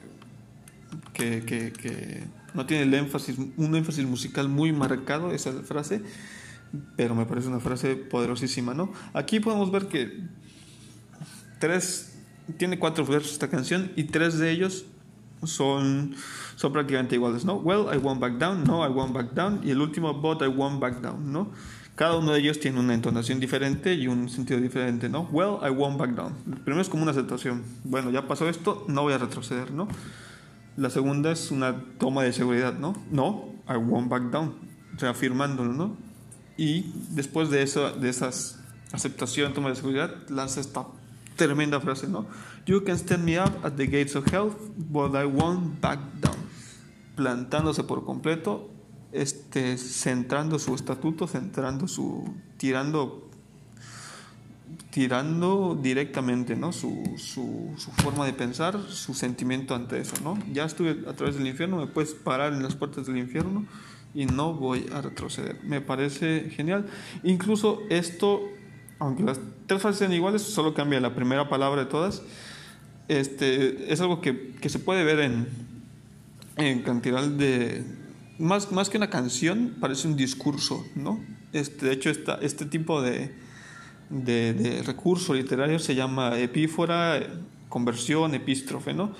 que, 1.13 1.45
que, 1.45 1.71
que, 1.71 2.23
no 2.55 2.65
tiene 2.65 2.83
el 2.85 2.93
énfasis, 2.95 3.37
un 3.37 3.75
énfasis 3.75 4.03
musical 4.03 4.49
muy 4.49 4.71
marcado, 4.71 5.31
esa 5.31 5.51
frase, 5.61 6.01
pero 6.95 7.13
me 7.13 7.27
parece 7.27 7.49
una 7.49 7.59
frase 7.59 7.95
poderosísima, 7.95 8.73
¿no? 8.73 8.91
Aquí 9.13 9.39
podemos 9.39 9.71
ver 9.71 9.89
que 9.89 10.23
tres 11.59 12.12
tiene 12.57 12.79
cuatro 12.79 13.05
versos 13.05 13.33
esta 13.33 13.49
canción 13.49 13.91
y 13.95 14.05
tres 14.05 14.37
de 14.37 14.51
ellos 14.51 14.85
son, 15.43 16.15
son 16.55 16.73
prácticamente 16.73 17.15
iguales, 17.15 17.45
¿no? 17.45 17.55
Well, 17.55 17.87
I 17.93 17.97
won't 17.97 18.19
back 18.19 18.37
down, 18.37 18.63
no, 18.63 18.85
I 18.85 18.89
won't 18.89 19.13
back 19.13 19.33
down 19.33 19.61
y 19.63 19.71
el 19.71 19.81
último, 19.81 20.13
but 20.13 20.41
I 20.41 20.47
won't 20.47 20.79
back 20.79 21.01
down, 21.01 21.31
¿no? 21.31 21.51
Cada 21.95 22.17
uno 22.17 22.31
de 22.31 22.39
ellos 22.39 22.59
tiene 22.59 22.79
una 22.79 22.93
entonación 22.93 23.39
diferente 23.39 23.93
y 23.93 24.07
un 24.07 24.27
sentido 24.27 24.59
diferente, 24.59 25.09
¿no? 25.09 25.27
Well, 25.31 25.57
I 25.61 25.69
won't 25.69 25.99
back 25.99 26.11
down. 26.11 26.33
El 26.47 26.59
primero 26.61 26.81
es 26.81 26.89
como 26.89 27.03
una 27.03 27.11
aceptación. 27.11 27.63
Bueno, 27.83 28.09
ya 28.09 28.27
pasó 28.27 28.49
esto, 28.49 28.85
no 28.87 29.03
voy 29.03 29.13
a 29.13 29.19
retroceder, 29.19 29.71
¿no? 29.71 29.87
La 30.75 30.89
segunda 30.89 31.31
es 31.31 31.51
una 31.51 31.83
toma 31.99 32.23
de 32.23 32.33
seguridad, 32.33 32.73
¿no? 32.73 32.95
No, 33.11 33.51
I 33.69 33.77
won't 33.77 34.09
back 34.09 34.31
down. 34.31 34.55
Reafirmándolo, 34.97 35.73
¿no? 35.73 35.95
Y 36.57 36.91
después 37.11 37.49
de 37.51 37.61
eso, 37.61 37.91
de 37.91 38.09
esas 38.09 38.59
aceptación, 38.91 39.53
toma 39.53 39.69
de 39.69 39.75
seguridad, 39.75 40.15
lanza 40.29 40.61
esta 40.61 40.85
Tremenda 41.35 41.79
frase, 41.79 42.07
¿no? 42.07 42.25
You 42.65 42.83
can 42.83 42.97
stand 42.97 43.23
me 43.23 43.39
up 43.39 43.65
at 43.65 43.75
the 43.75 43.87
gates 43.87 44.15
of 44.15 44.25
hell, 44.31 44.51
but 44.77 45.15
I 45.15 45.25
won't 45.25 45.81
back 45.81 45.99
down. 46.21 46.35
Plantándose 47.15 47.83
por 47.83 48.05
completo, 48.05 48.69
este, 49.11 49.77
centrando 49.77 50.59
su 50.59 50.75
estatuto, 50.75 51.27
centrando 51.27 51.87
su. 51.87 52.35
tirando. 52.57 53.29
tirando 54.89 55.77
directamente, 55.81 56.55
¿no? 56.55 56.71
Su, 56.71 57.15
su, 57.17 57.73
su 57.77 57.91
forma 57.91 58.25
de 58.25 58.33
pensar, 58.33 58.79
su 58.89 59.15
sentimiento 59.15 59.73
ante 59.73 59.99
eso, 59.99 60.15
¿no? 60.23 60.37
Ya 60.51 60.65
estuve 60.65 61.09
a 61.09 61.13
través 61.13 61.35
del 61.35 61.47
infierno, 61.47 61.77
me 61.77 61.87
puedes 61.87 62.13
parar 62.13 62.53
en 62.53 62.61
las 62.61 62.75
puertas 62.75 63.07
del 63.07 63.17
infierno 63.17 63.65
y 64.13 64.25
no 64.25 64.53
voy 64.53 64.85
a 64.93 65.01
retroceder. 65.01 65.59
Me 65.63 65.81
parece 65.81 66.51
genial. 66.51 66.85
Incluso 67.23 67.81
esto 67.89 68.41
aunque 68.99 69.23
las 69.23 69.39
tres 69.67 69.81
frases 69.81 69.99
sean 69.99 70.13
iguales, 70.13 70.41
solo 70.41 70.73
cambia 70.73 70.99
la 70.99 71.15
primera 71.15 71.49
palabra 71.49 71.83
de 71.85 71.89
todas. 71.89 72.21
Este, 73.07 73.91
es 73.91 73.99
algo 74.01 74.21
que, 74.21 74.53
que 74.61 74.69
se 74.69 74.79
puede 74.79 75.03
ver 75.03 75.19
en, 75.19 75.47
en 76.57 76.81
cantidad 76.81 77.23
de... 77.23 77.83
Más, 78.39 78.71
más 78.71 78.89
que 78.89 78.97
una 78.97 79.09
canción, 79.09 79.75
parece 79.79 80.07
un 80.07 80.15
discurso, 80.15 80.83
¿no? 80.95 81.19
Este, 81.51 81.85
de 81.85 81.93
hecho, 81.93 82.09
esta, 82.09 82.35
este 82.41 82.65
tipo 82.65 83.01
de, 83.01 83.31
de, 84.09 84.53
de 84.53 84.81
recurso 84.83 85.33
literario 85.33 85.77
se 85.79 85.95
llama 85.95 86.39
epífora, 86.39 87.21
conversión, 87.69 88.33
epístrofe, 88.33 88.93
¿no? 88.93 89.13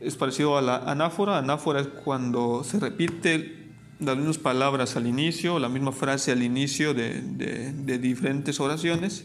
Es 0.00 0.16
parecido 0.16 0.56
a 0.56 0.62
la 0.62 0.76
anáfora. 0.78 1.38
Anáfora 1.38 1.80
es 1.80 1.88
cuando 1.88 2.64
se 2.64 2.78
repite 2.78 3.57
las 4.00 4.16
mismas 4.16 4.38
palabras 4.38 4.96
al 4.96 5.06
inicio, 5.06 5.58
la 5.58 5.68
misma 5.68 5.92
frase 5.92 6.32
al 6.32 6.42
inicio 6.42 6.94
de, 6.94 7.20
de, 7.22 7.98
diferentes 7.98 8.60
oraciones. 8.60 9.24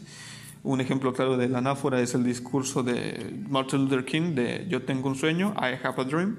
Un 0.62 0.80
ejemplo 0.80 1.12
claro 1.12 1.36
de 1.36 1.48
la 1.48 1.58
anáfora 1.58 2.00
es 2.00 2.14
el 2.14 2.24
discurso 2.24 2.82
de 2.82 3.44
Martin 3.48 3.82
Luther 3.82 4.04
King 4.04 4.34
de 4.34 4.66
Yo 4.68 4.82
tengo 4.82 5.08
un 5.08 5.14
sueño, 5.14 5.54
I 5.58 5.78
have 5.84 6.00
a 6.00 6.04
dream, 6.04 6.38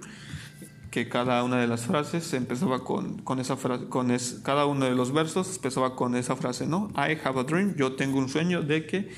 que 0.89 1.07
cada 1.07 1.43
una 1.43 1.57
de 1.57 1.67
las 1.67 1.85
frases 1.85 2.33
empezaba 2.33 2.83
con, 2.83 3.19
con 3.19 3.39
esa 3.39 3.55
frase, 3.55 3.85
con 3.87 4.11
es, 4.11 4.39
cada 4.43 4.65
uno 4.65 4.85
de 4.85 4.95
los 4.95 5.13
versos 5.13 5.55
empezaba 5.55 5.95
con 5.95 6.15
esa 6.15 6.35
frase, 6.35 6.65
¿no? 6.65 6.89
I 6.95 7.17
have 7.23 7.39
a 7.39 7.43
dream, 7.43 7.75
yo 7.75 7.93
tengo 7.93 8.17
un 8.17 8.29
sueño 8.29 8.63
de 8.63 8.85
que, 8.85 9.11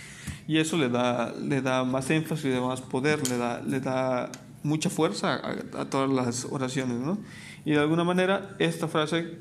y 0.47 0.57
eso 0.57 0.77
le 0.77 0.89
da, 0.89 1.33
le 1.33 1.61
da 1.61 1.83
más 1.83 2.09
énfasis, 2.09 2.45
le 2.45 2.51
da 2.51 2.61
más 2.61 2.81
poder, 2.81 3.27
le 3.29 3.37
da, 3.37 3.61
le 3.61 3.79
da 3.79 4.31
mucha 4.67 4.89
fuerza 4.89 5.35
a, 5.35 5.81
a 5.81 5.89
todas 5.89 6.09
las 6.09 6.45
oraciones, 6.45 6.97
¿no? 6.99 7.17
Y 7.65 7.71
de 7.71 7.79
alguna 7.79 8.03
manera 8.03 8.55
esta 8.59 8.87
frase, 8.87 9.37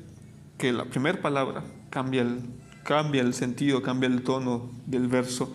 que 0.57 0.73
la 0.73 0.85
primera 0.85 1.21
palabra 1.21 1.63
cambia 1.89 2.21
el, 2.21 2.39
cambia 2.83 3.21
el 3.21 3.33
sentido, 3.33 3.81
cambia 3.81 4.07
el 4.07 4.23
tono 4.23 4.71
del 4.85 5.07
verso, 5.07 5.53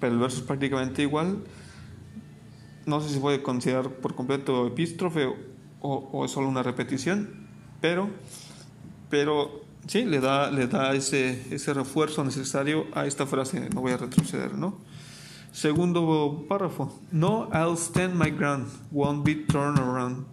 pero 0.00 0.12
el 0.12 0.18
verso 0.20 0.38
es 0.38 0.42
prácticamente 0.44 1.02
igual, 1.02 1.38
no 2.86 3.00
sé 3.00 3.08
si 3.08 3.18
puede 3.18 3.42
considerar 3.42 3.90
por 3.90 4.14
completo 4.14 4.66
epístrofe 4.66 5.26
o, 5.80 5.94
o 6.12 6.24
es 6.24 6.30
solo 6.30 6.48
una 6.48 6.62
repetición, 6.62 7.48
pero, 7.80 8.08
pero 9.10 9.62
sí, 9.86 10.04
le 10.04 10.20
da, 10.20 10.50
le 10.50 10.66
da 10.66 10.94
ese, 10.94 11.54
ese 11.54 11.74
refuerzo 11.74 12.24
necesario 12.24 12.86
a 12.92 13.06
esta 13.06 13.26
frase, 13.26 13.68
no 13.74 13.80
voy 13.80 13.92
a 13.92 13.96
retroceder, 13.96 14.54
¿no? 14.54 14.78
Segundo 15.52 16.44
párrafo, 16.48 16.92
no, 17.10 17.48
I'll 17.52 17.76
stand 17.76 18.14
my 18.16 18.30
ground, 18.30 18.68
won't 18.90 19.24
be 19.24 19.34
turned 19.34 19.78
around. 19.78 20.26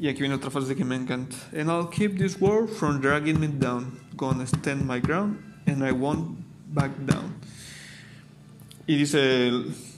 Y 0.00 0.08
aquí 0.08 0.20
viene 0.20 0.34
otra 0.34 0.50
frase 0.50 0.74
que 0.74 0.84
me 0.84 0.96
encanta. 0.96 1.36
And 1.52 1.70
I'll 1.70 1.88
keep 1.88 2.16
this 2.16 2.40
world 2.40 2.70
from 2.70 3.00
dragging 3.00 3.38
me 3.38 3.48
down. 3.48 4.00
Gonna 4.16 4.46
stand 4.46 4.86
my 4.86 4.98
ground 4.98 5.38
and 5.66 5.84
I 5.84 5.92
won't 5.92 6.38
back 6.72 6.90
down. 7.04 7.34
Y 8.86 8.96
dice, 8.96 9.52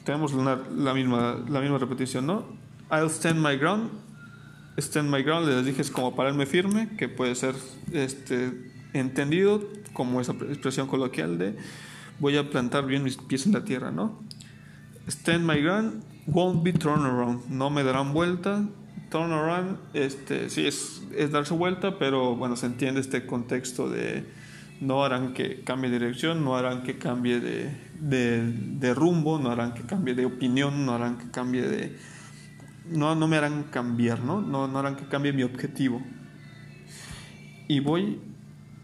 tenemos 0.05 0.33
la, 0.35 0.93
misma, 0.93 1.45
la 1.49 1.61
misma 1.61 1.79
repetición, 1.79 2.27
¿no? 2.27 2.45
I'll 2.91 3.11
stand 3.11 3.41
my 3.41 3.57
ground. 3.57 3.91
Stand 4.79 5.11
my 5.11 5.23
ground, 5.23 5.47
les 5.47 5.65
dije, 5.65 5.83
es 5.83 5.91
como 5.91 6.17
pararme 6.17 6.47
firme, 6.47 6.89
que 6.97 7.09
puede 7.09 7.35
ser 7.35 7.55
este, 7.93 8.53
entendido 8.95 9.63
como 9.93 10.21
esa 10.21 10.33
expresión 10.33 10.87
coloquial 10.89 11.39
de 11.39 11.57
voy 12.23 12.37
a 12.37 12.49
plantar 12.49 12.87
bien 12.87 13.03
mis 13.03 13.17
pies 13.17 13.47
en 13.47 13.53
la 13.53 13.65
tierra, 13.65 13.91
¿no? 13.91 14.23
Stand 15.09 15.45
my 15.45 15.61
ground, 15.61 16.05
won't 16.29 16.63
be 16.63 16.73
thrown 16.73 17.05
around. 17.05 17.51
No 17.51 17.69
me 17.69 17.83
darán 17.83 18.13
vuelta, 18.13 18.65
turnaround, 19.11 19.77
este, 19.93 20.49
sí, 20.49 20.65
es, 20.65 21.03
es 21.17 21.33
darse 21.33 21.53
vuelta, 21.55 21.99
pero 21.99 22.37
bueno, 22.37 22.55
se 22.55 22.67
entiende 22.67 23.01
este 23.01 23.27
contexto 23.27 23.91
de 23.91 24.25
no 24.81 25.05
harán 25.05 25.35
que 25.35 25.65
cambie 25.65 25.91
de 25.91 25.99
dirección, 25.99 26.45
no 26.45 26.57
harán 26.57 26.85
que 26.85 26.97
cambie 26.97 27.41
de, 27.41 27.77
de, 27.99 28.53
de, 28.53 28.95
rumbo, 28.95 29.41
no 29.41 29.51
harán 29.51 29.75
que 29.75 29.83
cambie 29.83 30.15
de 30.15 30.25
opinión, 30.25 30.87
no 30.87 30.95
harán 30.95 31.19
que 31.19 31.29
cambie 31.31 31.63
de... 31.63 31.99
No, 32.89 33.17
no 33.17 33.27
me 33.27 33.37
harán 33.37 33.65
cambiar, 33.65 34.21
¿no? 34.21 34.41
¿no? 34.41 34.69
No 34.69 34.79
harán 34.79 34.95
que 34.95 35.07
cambie 35.07 35.33
mi 35.33 35.43
objetivo. 35.43 36.01
Y 37.67 37.81
voy 37.81 38.21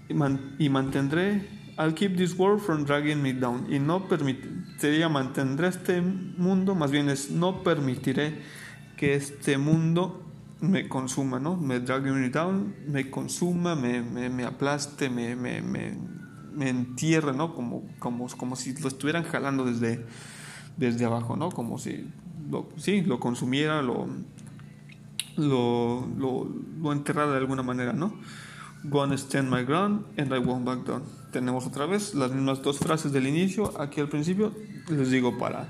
y, 0.08 0.68
mantendré 0.68 1.57
I'll 1.78 1.94
keep 1.94 2.16
this 2.16 2.36
world 2.36 2.60
from 2.60 2.84
dragging 2.84 3.22
me 3.22 3.32
down. 3.32 3.72
Y 3.72 3.78
no 3.78 4.08
permitiría, 4.08 5.08
mantendré 5.08 5.68
este 5.68 6.00
mundo, 6.02 6.74
más 6.74 6.90
bien 6.90 7.08
es 7.08 7.30
no 7.30 7.62
permitiré 7.62 8.42
que 8.96 9.14
este 9.14 9.58
mundo 9.58 10.24
me 10.60 10.88
consuma, 10.88 11.38
¿no? 11.38 11.56
Me 11.56 11.78
dragging 11.78 12.20
me 12.20 12.30
down, 12.30 12.74
me 12.88 13.08
consuma, 13.10 13.76
me, 13.76 14.02
me, 14.02 14.28
me 14.28 14.44
aplaste, 14.44 15.08
me, 15.08 15.36
me, 15.36 15.62
me, 15.62 16.68
entierre, 16.68 17.32
¿no? 17.32 17.54
Como, 17.54 17.84
como, 18.00 18.26
como 18.26 18.56
si 18.56 18.74
lo 18.74 18.88
estuvieran 18.88 19.22
jalando 19.22 19.64
desde, 19.64 20.04
desde 20.76 21.04
abajo, 21.04 21.36
¿no? 21.36 21.52
Como 21.52 21.78
si, 21.78 22.10
lo, 22.50 22.68
sí, 22.76 23.02
lo 23.02 23.20
consumiera, 23.20 23.82
lo, 23.82 24.08
lo, 25.36 26.08
lo, 26.18 26.48
lo 26.80 26.92
enterrara 26.92 27.30
de 27.30 27.38
alguna 27.38 27.62
manera, 27.62 27.92
¿no? 27.92 28.14
Gonna 28.82 29.16
stand 29.16 29.48
my 29.48 29.62
ground 29.62 30.06
and 30.16 30.34
I 30.34 30.38
won't 30.38 30.64
back 30.64 30.84
down. 30.84 31.17
Tenemos 31.32 31.66
otra 31.66 31.86
vez 31.86 32.14
las 32.14 32.30
mismas 32.32 32.62
dos 32.62 32.78
frases 32.78 33.12
del 33.12 33.26
inicio. 33.26 33.78
Aquí 33.80 34.00
al 34.00 34.08
principio 34.08 34.54
les 34.88 35.10
digo 35.10 35.36
para. 35.38 35.68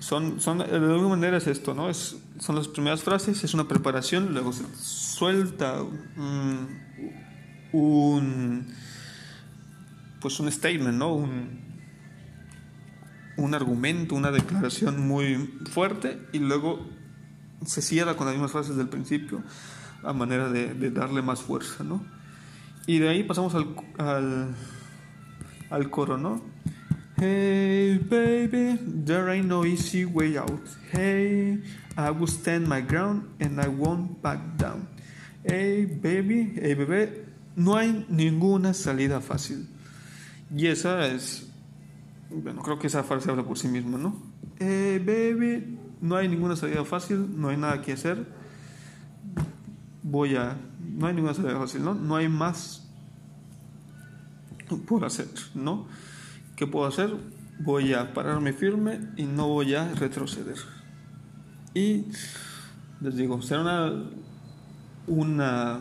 Son, 0.00 0.40
son, 0.40 0.58
de 0.58 0.64
alguna 0.64 1.08
manera 1.08 1.38
es 1.38 1.46
esto, 1.46 1.72
¿no? 1.72 1.88
Es, 1.88 2.16
son 2.38 2.56
las 2.56 2.68
primeras 2.68 3.02
frases, 3.02 3.42
es 3.42 3.54
una 3.54 3.66
preparación, 3.66 4.34
luego 4.34 4.52
se 4.52 4.64
suelta 4.76 5.82
un, 5.82 6.68
pues 10.20 10.38
un 10.40 10.52
statement, 10.52 10.98
¿no? 10.98 11.14
Un, 11.14 11.58
un 13.38 13.54
argumento, 13.54 14.14
una 14.14 14.30
declaración 14.30 15.06
muy 15.08 15.58
fuerte 15.70 16.20
y 16.34 16.38
luego 16.38 16.86
se 17.64 17.80
cierra 17.80 18.14
con 18.14 18.26
las 18.26 18.34
mismas 18.34 18.52
frases 18.52 18.76
del 18.76 18.90
principio 18.90 19.42
a 20.02 20.12
manera 20.12 20.50
de, 20.50 20.74
de 20.74 20.90
darle 20.90 21.22
más 21.22 21.40
fuerza, 21.40 21.82
¿no? 21.82 22.04
Y 22.86 22.98
de 22.98 23.08
ahí 23.08 23.22
pasamos 23.22 23.54
al, 23.54 23.74
al, 23.98 24.54
al 25.70 25.90
coro, 25.90 26.18
¿no? 26.18 26.42
Hey 27.16 27.98
baby, 27.98 28.78
there 29.06 29.30
ain't 29.30 29.46
no 29.46 29.64
easy 29.64 30.04
way 30.04 30.36
out. 30.36 30.60
Hey, 30.92 31.62
I 31.96 32.10
will 32.10 32.26
stand 32.26 32.68
my 32.68 32.82
ground 32.82 33.28
and 33.40 33.60
I 33.60 33.68
won't 33.68 34.20
back 34.20 34.40
down. 34.58 34.88
Hey 35.44 35.86
baby, 35.86 36.54
hey 36.60 36.74
bebé, 36.74 37.24
no 37.56 37.76
hay 37.76 38.04
ninguna 38.08 38.74
salida 38.74 39.20
fácil. 39.20 39.68
Y 40.54 40.66
esa 40.66 41.06
es, 41.06 41.48
bueno, 42.30 42.62
creo 42.62 42.78
que 42.78 42.88
esa 42.88 43.02
frase 43.04 43.30
habla 43.30 43.44
por 43.44 43.56
sí 43.56 43.68
misma, 43.68 43.96
¿no? 43.96 44.20
Hey 44.58 44.98
baby, 44.98 45.78
no 46.00 46.16
hay 46.16 46.28
ninguna 46.28 46.56
salida 46.56 46.84
fácil, 46.84 47.40
no 47.40 47.48
hay 47.48 47.56
nada 47.56 47.80
que 47.80 47.92
hacer. 47.92 48.26
Voy 50.04 50.36
a, 50.36 50.56
no 50.80 51.08
hay 51.08 51.14
ninguna 51.14 51.34
salida 51.34 51.58
fácil, 51.58 51.82
¿no? 51.82 51.94
No 51.94 52.14
hay 52.14 52.28
más 52.28 52.84
por 54.86 55.04
hacer, 55.04 55.28
¿no? 55.54 55.86
¿Qué 56.56 56.66
puedo 56.66 56.86
hacer? 56.86 57.10
Voy 57.60 57.92
a 57.94 58.12
pararme 58.14 58.52
firme 58.52 59.00
y 59.16 59.24
no 59.24 59.48
voy 59.48 59.74
a 59.74 59.92
retroceder. 59.94 60.56
Y 61.74 62.04
les 63.00 63.16
digo, 63.16 63.40
será 63.42 63.62
una, 63.62 64.04
una, 65.06 65.80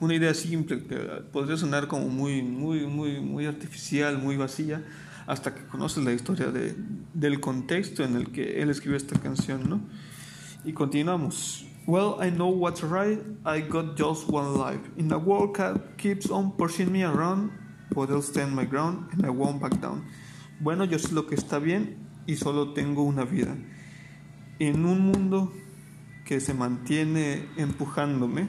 una 0.00 0.14
idea 0.14 0.34
simple 0.34 0.84
que 0.84 0.96
podría 1.32 1.56
sonar 1.56 1.88
como 1.88 2.08
muy, 2.08 2.42
muy, 2.42 2.86
muy, 2.86 3.20
muy 3.20 3.46
artificial, 3.46 4.18
muy 4.18 4.36
vacía, 4.36 4.82
hasta 5.26 5.54
que 5.54 5.66
conoces 5.66 6.04
la 6.04 6.12
historia 6.12 6.50
de, 6.50 6.74
del 7.12 7.40
contexto 7.40 8.04
en 8.04 8.16
el 8.16 8.30
que 8.30 8.62
él 8.62 8.70
escribió 8.70 8.96
esta 8.96 9.18
canción, 9.18 9.68
¿no? 9.68 9.80
Y 10.64 10.72
continuamos. 10.72 11.66
Well, 11.86 12.16
I 12.20 12.30
know 12.30 12.48
what's 12.48 12.82
right. 12.82 13.20
I 13.44 13.60
got 13.60 13.94
just 13.96 14.28
one 14.28 14.56
life. 14.56 14.80
In 14.96 15.12
a 15.12 15.18
world 15.18 15.54
that 15.54 15.96
keeps 15.96 16.28
on 16.30 16.50
pushing 16.50 16.90
me 16.90 17.04
around, 17.04 17.52
but 17.94 18.10
I'll 18.10 18.22
stand 18.22 18.56
my 18.56 18.64
ground 18.64 19.06
and 19.12 19.24
I 19.24 19.30
won't 19.30 19.60
back 19.60 19.80
down. 19.80 20.04
Bueno, 20.58 20.84
yo 20.84 20.98
sé 20.98 21.12
lo 21.12 21.28
que 21.28 21.36
está 21.36 21.60
bien 21.60 22.08
y 22.26 22.34
solo 22.34 22.72
tengo 22.72 23.04
una 23.04 23.24
vida. 23.24 23.56
En 24.58 24.84
un 24.84 24.98
mundo 24.98 25.52
que 26.24 26.40
se 26.40 26.54
mantiene 26.54 27.46
empujándome, 27.56 28.48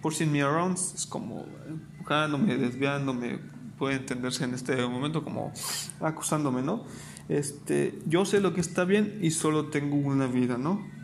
pushing 0.00 0.30
me 0.30 0.42
around 0.42 0.78
es 0.78 1.04
como 1.06 1.44
empujándome, 1.66 2.56
desviándome, 2.56 3.40
puede 3.78 3.96
entenderse 3.96 4.44
en 4.44 4.54
este 4.54 4.76
momento 4.86 5.24
como 5.24 5.52
acusándome, 6.00 6.62
¿no? 6.62 6.84
Este, 7.28 7.98
yo 8.06 8.24
sé 8.24 8.40
lo 8.40 8.54
que 8.54 8.60
está 8.60 8.84
bien 8.84 9.18
y 9.22 9.32
solo 9.32 9.70
tengo 9.70 9.96
una 9.96 10.28
vida, 10.28 10.56
¿no? 10.56 11.01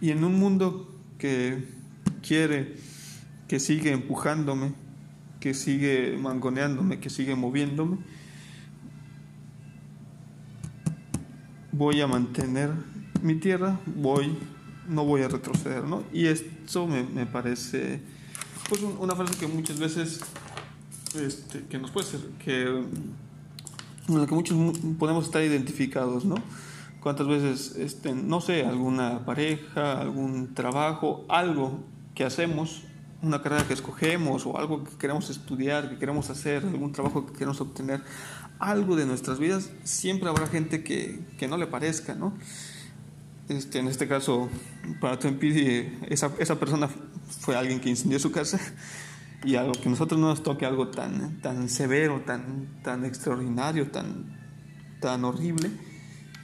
Y 0.00 0.10
en 0.10 0.22
un 0.24 0.38
mundo 0.38 0.94
que 1.18 1.64
quiere, 2.22 2.76
que 3.48 3.58
sigue 3.58 3.92
empujándome, 3.92 4.72
que 5.40 5.54
sigue 5.54 6.16
mangoneándome, 6.16 7.00
que 7.00 7.10
sigue 7.10 7.34
moviéndome, 7.34 7.98
voy 11.72 12.00
a 12.00 12.06
mantener 12.06 12.70
mi 13.22 13.36
tierra, 13.36 13.78
voy, 13.86 14.36
no 14.88 15.04
voy 15.04 15.22
a 15.22 15.28
retroceder, 15.28 15.84
¿no? 15.84 16.04
Y 16.12 16.26
esto 16.26 16.86
me, 16.86 17.02
me 17.04 17.26
parece, 17.26 18.00
pues, 18.68 18.82
una 18.82 19.14
frase 19.14 19.38
que 19.38 19.46
muchas 19.46 19.78
veces, 19.78 20.20
este, 21.14 21.64
que 21.66 21.78
nos 21.78 21.90
puede 21.90 22.06
ser, 22.06 22.20
que, 22.44 22.84
que 24.06 24.34
muchos 24.34 24.78
podemos 24.98 25.26
estar 25.26 25.42
identificados, 25.42 26.24
¿no? 26.24 26.36
Cuántas 27.00 27.26
veces, 27.26 27.76
este, 27.76 28.14
no 28.14 28.40
sé, 28.40 28.64
alguna 28.64 29.24
pareja, 29.24 30.00
algún 30.00 30.54
trabajo, 30.54 31.24
algo 31.28 31.80
que 32.14 32.24
hacemos, 32.24 32.82
una 33.22 33.42
carrera 33.42 33.66
que 33.66 33.74
escogemos 33.74 34.46
o 34.46 34.58
algo 34.58 34.84
que 34.84 34.96
queremos 34.96 35.30
estudiar, 35.30 35.90
que 35.90 35.98
queremos 35.98 36.30
hacer, 36.30 36.64
algún 36.64 36.92
trabajo 36.92 37.26
que 37.26 37.32
queremos 37.32 37.60
obtener, 37.60 38.02
algo 38.58 38.96
de 38.96 39.06
nuestras 39.06 39.38
vidas, 39.38 39.70
siempre 39.84 40.28
habrá 40.28 40.46
gente 40.46 40.82
que, 40.82 41.20
que 41.38 41.48
no 41.48 41.56
le 41.56 41.66
parezca, 41.66 42.14
¿no? 42.14 42.32
Este, 43.48 43.78
en 43.78 43.88
este 43.88 44.06
caso, 44.06 44.48
para 45.00 45.18
Tempidi, 45.18 45.98
esa, 46.10 46.30
esa 46.38 46.58
persona 46.58 46.88
fue 47.40 47.56
alguien 47.56 47.80
que 47.80 47.88
incendió 47.88 48.18
su 48.18 48.30
casa 48.30 48.60
y 49.44 49.54
algo 49.54 49.72
que 49.72 49.88
a 49.88 49.90
nosotros 49.90 50.20
no 50.20 50.28
nos 50.28 50.42
toque 50.42 50.66
algo 50.66 50.88
tan, 50.88 51.40
tan 51.40 51.68
severo, 51.68 52.22
tan, 52.26 52.80
tan 52.82 53.04
extraordinario, 53.04 53.90
tan, 53.90 54.36
tan 55.00 55.24
horrible, 55.24 55.70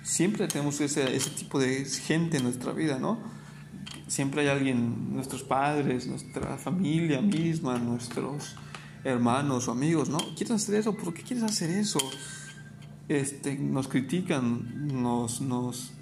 siempre 0.05 0.47
tenemos 0.47 0.81
ese, 0.81 1.17
ese 1.17 1.31
tipo 1.31 1.59
de 1.59 1.85
gente 1.85 2.37
en 2.37 2.45
nuestra 2.45 2.73
vida, 2.73 2.99
¿no? 2.99 3.19
Siempre 4.07 4.43
hay 4.43 4.49
alguien, 4.49 5.15
nuestros 5.15 5.43
padres, 5.43 6.07
nuestra 6.07 6.59
familia 6.59 7.23
misma, 7.23 7.79
nuestros 7.79 8.55
hermanos 9.03 9.67
o 9.67 9.73
amigos, 9.73 10.11
¿no? 10.11 10.19
¿Quieres 10.37 10.53
hacer 10.53 10.77
eso? 10.77 10.95
¿Por 10.95 11.15
qué 11.15 11.23
quieres 11.23 11.43
hacer 11.43 11.71
eso? 11.71 11.99
Este, 13.09 13.57
nos 13.57 13.89
critican, 13.89 15.03
nos, 15.03 15.41
nos, 15.41 15.93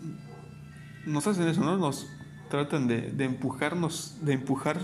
nos 1.06 1.26
hacen 1.26 1.48
eso, 1.48 1.60
¿no? 1.60 1.76
Nos 1.76 2.08
tratan 2.50 2.88
de, 2.88 3.12
de 3.12 3.24
empujarnos, 3.24 4.16
de 4.20 4.32
empujar 4.32 4.80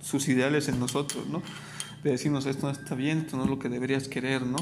sus 0.00 0.28
ideales 0.28 0.68
en 0.68 0.80
nosotros, 0.80 1.28
¿no? 1.28 1.40
De 2.02 2.10
decirnos 2.10 2.46
esto 2.46 2.66
no 2.66 2.72
está 2.72 2.96
bien, 2.96 3.18
esto 3.18 3.36
no 3.36 3.44
es 3.44 3.50
lo 3.50 3.60
que 3.60 3.68
deberías 3.68 4.08
querer, 4.08 4.42
¿no? 4.42 4.58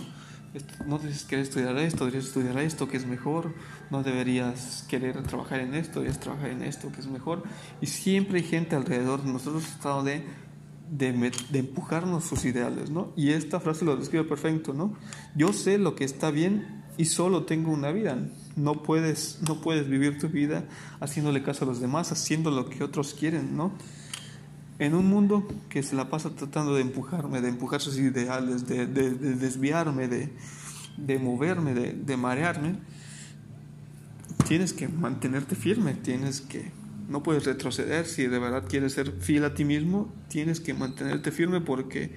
No 0.87 0.99
deberías 0.99 1.25
querer 1.25 1.45
estudiar 1.45 1.77
esto, 1.79 2.05
deberías 2.05 2.27
estudiar 2.27 2.59
esto 2.59 2.89
que 2.89 2.97
es 2.97 3.07
mejor, 3.07 3.55
no 3.91 4.03
deberías 4.03 4.85
querer 4.89 5.23
trabajar 5.23 5.61
en 5.61 5.75
esto, 5.75 6.01
deberías 6.01 6.21
trabajar 6.21 6.51
en 6.51 6.63
esto 6.63 6.93
que 6.93 7.01
es 7.01 7.07
mejor. 7.07 7.43
Y 7.81 7.87
siempre 7.87 8.39
hay 8.39 8.45
gente 8.45 8.77
alrededor 8.77 9.23
de 9.25 9.33
nosotros 9.33 9.65
tratando 9.65 10.05
de, 10.05 10.25
de, 10.91 11.59
empujarnos 11.59 12.25
sus 12.25 12.45
ideales, 12.45 12.91
¿no? 12.91 13.13
Y 13.17 13.31
esta 13.31 13.59
frase 13.59 13.85
lo 13.85 13.97
describe 13.97 14.25
perfecto, 14.25 14.73
¿no? 14.73 14.95
Yo 15.35 15.53
sé 15.53 15.79
lo 15.79 15.97
que 15.97 16.05
está 16.05 16.31
bien 16.31 16.85
y 16.97 17.07
solo 17.07 17.45
tengo 17.45 17.73
una 17.73 17.91
vida. 17.91 18.17
No 18.55 18.83
puedes, 18.83 19.41
no 19.49 19.61
puedes 19.61 19.89
vivir 19.89 20.19
tu 20.19 20.29
vida 20.29 20.65
haciéndole 21.01 21.43
caso 21.43 21.65
a 21.65 21.69
los 21.69 21.81
demás, 21.81 22.13
haciendo 22.13 22.53
lo 22.53 22.71
que 22.71 22.85
otros 22.85 23.15
quieren, 23.15 23.57
¿no? 23.57 23.73
En 24.79 24.95
un 24.95 25.09
mundo 25.09 25.47
que 25.69 25.83
se 25.83 25.95
la 25.95 26.11
pasa 26.11 26.31
tratando 26.31 26.75
de 26.75 26.83
empujarme, 26.83 27.41
de 27.41 27.49
empujar 27.49 27.81
sus 27.81 27.99
ideales, 27.99 28.67
de, 28.67 28.87
de, 28.87 29.11
de 29.11 29.35
desviarme, 29.37 30.09
de, 30.09 30.31
de 30.97 31.19
moverme, 31.19 31.75
de, 31.75 32.17
marearme, 32.17 32.77
tienes 34.47 34.73
que 34.73 34.89
mantenerte 34.89 35.55
firme, 35.55 35.95
tienes 35.95 36.41
que, 36.41 36.71
no 37.09 37.23
puedes 37.23 37.45
retroceder, 37.45 38.07
si 38.07 38.27
de 38.27 38.39
verdad 38.39 38.65
quieres 38.69 38.93
ser 38.93 39.13
fiel 39.21 39.45
a 39.45 39.55
ti 39.55 39.65
mismo, 39.65 40.13
tienes 40.29 40.61
que 40.61 40.75
mantenerte 40.75 41.31
firme 41.31 41.61
porque 41.61 42.15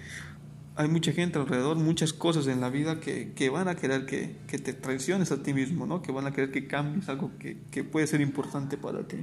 hay 0.75 0.87
mucha 0.87 1.11
gente 1.11 1.39
alrededor, 1.39 1.77
muchas 1.77 2.13
cosas 2.13 2.45
en 2.47 2.61
la 2.61 2.69
vida 2.69 2.99
que, 2.99 3.33
que 3.33 3.49
van 3.49 3.67
a 3.67 3.75
querer 3.75 4.05
que, 4.05 4.37
que, 4.47 4.59
te 4.59 4.73
traiciones 4.73 5.31
a 5.31 5.41
ti 5.41 5.53
mismo, 5.53 5.87
¿no? 5.87 6.01
que 6.01 6.11
van 6.11 6.27
a 6.27 6.33
querer 6.33 6.51
que 6.51 6.67
cambies 6.67 7.09
algo 7.09 7.31
que, 7.39 7.57
que 7.71 7.83
puede 7.83 8.05
ser 8.05 8.21
importante 8.21 8.77
para 8.77 9.07
ti. 9.07 9.17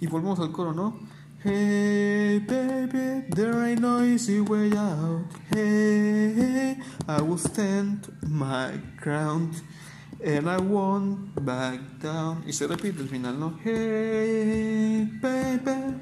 Y 0.00 0.06
volvemos 0.06 0.38
al 0.38 0.52
coro, 0.52 0.72
¿no? 0.72 0.98
Hey, 1.40 2.40
baby, 2.40 3.22
there 3.30 3.64
ain't 3.64 3.80
no 3.80 4.02
easy 4.02 4.40
way 4.40 4.72
out. 4.76 5.22
Hey, 5.54 6.76
I 7.06 7.22
will 7.22 7.38
stand 7.38 8.10
my 8.26 8.72
ground 8.96 9.62
and 10.18 10.50
I 10.50 10.58
won't 10.58 11.32
back 11.46 11.78
down. 12.02 12.42
Y 12.44 12.50
se 12.50 12.66
repite 12.66 12.98
el 12.98 13.06
final, 13.06 13.38
¿no? 13.38 13.56
Hey, 13.62 15.06
baby, 15.22 15.94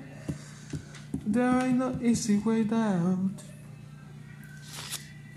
there 1.27 1.61
ain't 1.64 1.77
no 1.81 1.99
easy 2.01 2.38
way 2.38 2.66
out. 2.72 3.42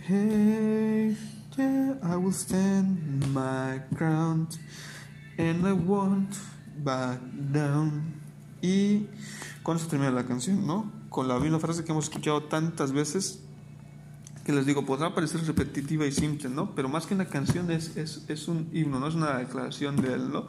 Hey, 0.08 1.14
yeah, 1.58 1.96
I 2.04 2.16
will 2.16 2.32
stand 2.32 3.28
my 3.34 3.82
ground 3.94 4.58
and 5.38 5.68
I 5.68 5.74
won't 5.74 6.38
back 6.86 7.20
down. 7.52 8.14
Y 8.62 9.08
con 9.70 9.78
eso 9.78 9.86
termina 9.86 10.10
la 10.10 10.26
canción, 10.26 10.66
¿no? 10.66 10.92
Con 11.10 11.28
la 11.28 11.38
misma 11.38 11.60
frase 11.60 11.84
que 11.84 11.92
hemos 11.92 12.06
escuchado 12.06 12.42
tantas 12.46 12.92
veces, 12.92 13.40
que 14.44 14.52
les 14.52 14.66
digo, 14.66 14.84
podrá 14.84 15.14
parecer 15.14 15.46
repetitiva 15.46 16.08
y 16.08 16.12
simple, 16.12 16.50
¿no? 16.50 16.74
Pero 16.74 16.90
más 16.90 17.06
que 17.06 17.14
una 17.14 17.26
canción 17.26 17.70
es, 17.70 17.96
es, 17.96 18.26
es 18.28 18.48
un 18.48 18.68
himno, 18.74 19.00
no 19.00 19.08
es 19.08 19.14
una 19.14 19.38
declaración 19.38 19.98
de 19.98 20.12
él, 20.12 20.32
¿no? 20.32 20.48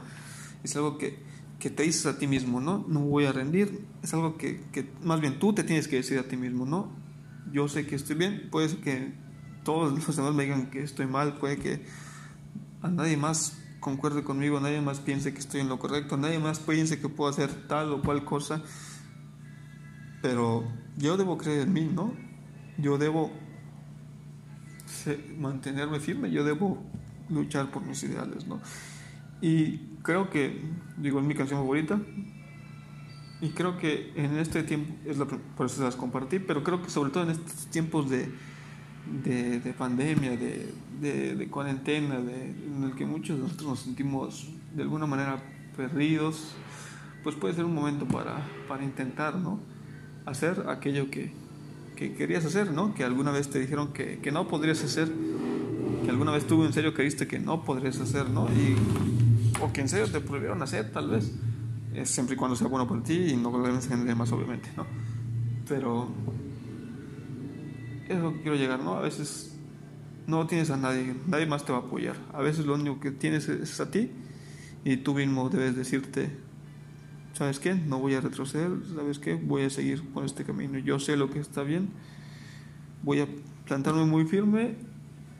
Es 0.64 0.74
algo 0.74 0.96
que, 0.96 1.18
que 1.58 1.68
te 1.68 1.82
dices 1.82 2.06
a 2.06 2.16
ti 2.16 2.26
mismo, 2.26 2.62
¿no? 2.62 2.86
No 2.88 3.00
voy 3.00 3.26
a 3.26 3.32
rendir, 3.32 3.84
es 4.02 4.14
algo 4.14 4.38
que, 4.38 4.62
que 4.72 4.90
más 5.02 5.20
bien 5.20 5.38
tú 5.38 5.52
te 5.52 5.64
tienes 5.64 5.86
que 5.86 5.96
decir 5.96 6.18
a 6.18 6.22
ti 6.22 6.38
mismo, 6.38 6.64
¿no? 6.64 6.90
Yo 7.52 7.68
sé 7.68 7.86
que 7.86 7.96
estoy 7.96 8.16
bien, 8.16 8.48
puede 8.50 8.70
ser 8.70 8.80
que 8.80 9.12
todos 9.64 9.92
los 10.06 10.16
demás 10.16 10.32
me 10.32 10.44
digan 10.44 10.70
que 10.70 10.82
estoy 10.82 11.04
mal, 11.04 11.34
puede 11.34 11.58
que 11.58 11.84
a 12.80 12.88
nadie 12.88 13.18
más 13.18 13.58
concuerde 13.80 14.24
conmigo, 14.24 14.60
nadie 14.60 14.80
más 14.80 14.98
piense 14.98 15.34
que 15.34 15.40
estoy 15.40 15.60
en 15.60 15.68
lo 15.68 15.78
correcto, 15.78 16.16
nadie 16.16 16.38
más 16.38 16.58
piense 16.58 16.98
que 16.98 17.10
puedo 17.10 17.28
hacer 17.28 17.50
tal 17.68 17.92
o 17.92 18.00
cual 18.00 18.24
cosa, 18.24 18.62
pero 20.22 20.64
yo 20.96 21.16
debo 21.16 21.38
creer 21.38 21.62
en 21.62 21.72
mí, 21.72 21.90
¿no? 21.92 22.12
Yo 22.78 22.98
debo 22.98 23.30
mantenerme 25.38 26.00
firme, 26.00 26.30
yo 26.30 26.44
debo 26.44 26.82
luchar 27.28 27.70
por 27.70 27.82
mis 27.82 28.02
ideales, 28.02 28.46
¿no? 28.46 28.60
Y 29.40 29.78
creo 30.02 30.28
que, 30.30 30.60
digo, 30.98 31.20
es 31.20 31.26
mi 31.26 31.34
canción 31.34 31.60
favorita, 31.60 32.00
y 33.40 33.50
creo 33.50 33.78
que 33.78 34.12
en 34.16 34.36
este 34.36 34.62
tiempo, 34.62 34.92
es 35.06 35.16
la, 35.16 35.24
por 35.24 35.66
eso 35.66 35.82
las 35.82 35.96
compartí, 35.96 36.38
pero 36.38 36.62
creo 36.62 36.82
que 36.82 36.90
sobre 36.90 37.10
todo 37.10 37.22
en 37.24 37.30
estos 37.30 37.66
tiempos 37.68 38.10
de, 38.10 38.28
de, 39.24 39.60
de 39.60 39.72
pandemia, 39.72 40.32
de, 40.32 40.74
de, 41.00 41.34
de 41.36 41.48
cuarentena, 41.48 42.16
en 42.16 42.84
el 42.84 42.94
que 42.94 43.06
muchos 43.06 43.36
de 43.36 43.44
nosotros 43.44 43.68
nos 43.68 43.80
sentimos 43.80 44.48
de 44.74 44.82
alguna 44.82 45.06
manera 45.06 45.42
perdidos, 45.74 46.54
pues 47.22 47.34
puede 47.36 47.54
ser 47.54 47.64
un 47.64 47.74
momento 47.74 48.06
para, 48.06 48.46
para 48.68 48.84
intentar, 48.84 49.36
¿no? 49.36 49.58
Hacer 50.26 50.64
aquello 50.68 51.10
que, 51.10 51.32
que, 51.96 52.14
querías 52.14 52.44
hacer, 52.44 52.70
¿no? 52.70 52.94
Que 52.94 53.04
alguna 53.04 53.30
vez 53.30 53.48
te 53.50 53.58
dijeron 53.58 53.92
que, 53.92 54.18
que, 54.18 54.30
no 54.32 54.48
podrías 54.48 54.82
hacer, 54.84 55.10
que 56.04 56.10
alguna 56.10 56.32
vez 56.32 56.46
tú 56.46 56.64
en 56.64 56.72
serio 56.72 56.94
creíste 56.94 57.26
que 57.26 57.38
no 57.38 57.64
podrías 57.64 57.98
hacer, 58.00 58.28
¿no? 58.30 58.46
Y, 58.48 58.76
o 59.62 59.72
que 59.72 59.80
en 59.80 59.88
serio 59.88 60.10
te 60.10 60.20
prohibieron 60.20 60.62
hacer, 60.62 60.92
tal 60.92 61.10
vez, 61.10 61.32
siempre 62.04 62.34
y 62.34 62.38
cuando 62.38 62.56
sea 62.56 62.68
bueno 62.68 62.86
para 62.86 63.02
ti 63.02 63.30
y 63.32 63.36
no 63.36 63.50
lo 63.50 63.62
debes 63.62 63.88
más, 64.16 64.32
obviamente, 64.32 64.70
¿no? 64.76 64.86
Pero 65.68 66.08
es 68.08 68.18
lo 68.18 68.32
que 68.34 68.42
quiero 68.42 68.56
llegar, 68.56 68.80
¿no? 68.80 68.94
A 68.94 69.00
veces 69.00 69.56
no 70.26 70.46
tienes 70.46 70.70
a 70.70 70.76
nadie, 70.76 71.14
nadie 71.26 71.46
más 71.46 71.64
te 71.64 71.72
va 71.72 71.78
a 71.78 71.82
apoyar. 71.82 72.16
A 72.32 72.40
veces 72.40 72.66
lo 72.66 72.74
único 72.74 73.00
que 73.00 73.10
tienes 73.10 73.48
es 73.48 73.80
a 73.80 73.90
ti 73.90 74.10
y 74.84 74.98
tú 74.98 75.14
mismo 75.14 75.48
debes 75.48 75.76
decirte, 75.76 76.30
¿sabes 77.34 77.58
qué? 77.58 77.74
No 77.74 77.98
voy 77.98 78.14
a 78.14 78.20
retroceder, 78.20 78.70
¿sabes 78.94 79.18
qué? 79.18 79.34
Voy 79.34 79.62
a 79.62 79.70
seguir 79.70 80.02
por 80.12 80.24
este 80.24 80.44
camino. 80.44 80.78
Yo 80.78 80.98
sé 80.98 81.16
lo 81.16 81.30
que 81.30 81.38
está 81.38 81.62
bien, 81.62 81.90
voy 83.02 83.20
a 83.20 83.28
plantarme 83.66 84.04
muy 84.04 84.24
firme, 84.24 84.76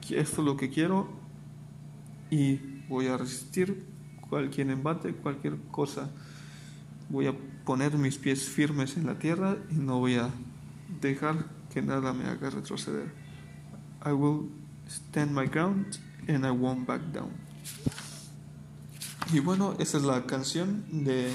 esto 0.09 0.41
es 0.41 0.47
lo 0.47 0.57
que 0.57 0.71
quiero 0.71 1.09
y 2.31 2.57
voy 2.89 3.07
a 3.07 3.17
resistir 3.17 3.85
cualquier 4.29 4.71
embate, 4.71 5.13
cualquier 5.13 5.57
cosa. 5.71 6.11
Voy 7.09 7.27
a 7.27 7.35
poner 7.65 7.99
mis 7.99 8.19
pies 8.19 8.49
firmes 8.49 8.97
en 8.97 9.07
la 9.07 9.19
tierra 9.19 9.57
y 9.71 9.75
no 9.75 9.99
voy 9.99 10.17
a 10.17 10.31
dejar 11.01 11.47
que 11.73 11.83
nada 11.83 12.13
me 12.13 12.25
haga 12.25 12.51
retroceder. 12.51 13.13
I 14.05 14.13
will 14.13 14.49
stand 14.89 15.33
my 15.33 15.47
ground 15.47 15.99
and 16.29 16.47
I 16.47 16.51
won't 16.51 16.87
back 16.87 17.03
down. 17.13 17.31
Y 19.33 19.41
bueno, 19.41 19.75
esa 19.79 19.99
es 19.99 20.05
la 20.05 20.27
canción 20.27 20.85
de, 20.91 21.33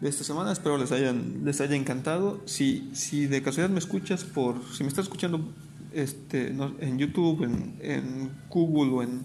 de 0.00 0.08
esta 0.08 0.24
semana. 0.24 0.52
Espero 0.52 0.78
les, 0.78 0.92
hayan, 0.92 1.44
les 1.44 1.60
haya 1.60 1.76
encantado. 1.76 2.40
Si, 2.46 2.90
si 2.92 3.26
de 3.26 3.42
casualidad 3.42 3.72
me 3.72 3.78
escuchas 3.78 4.24
por, 4.24 4.62
si 4.72 4.82
me 4.84 4.88
estás 4.88 5.04
escuchando 5.06 5.52
este, 5.92 6.48
en 6.48 6.98
YouTube, 6.98 7.44
en, 7.44 7.76
en 7.80 8.30
Google 8.48 8.92
o 8.92 9.02
en 9.02 9.24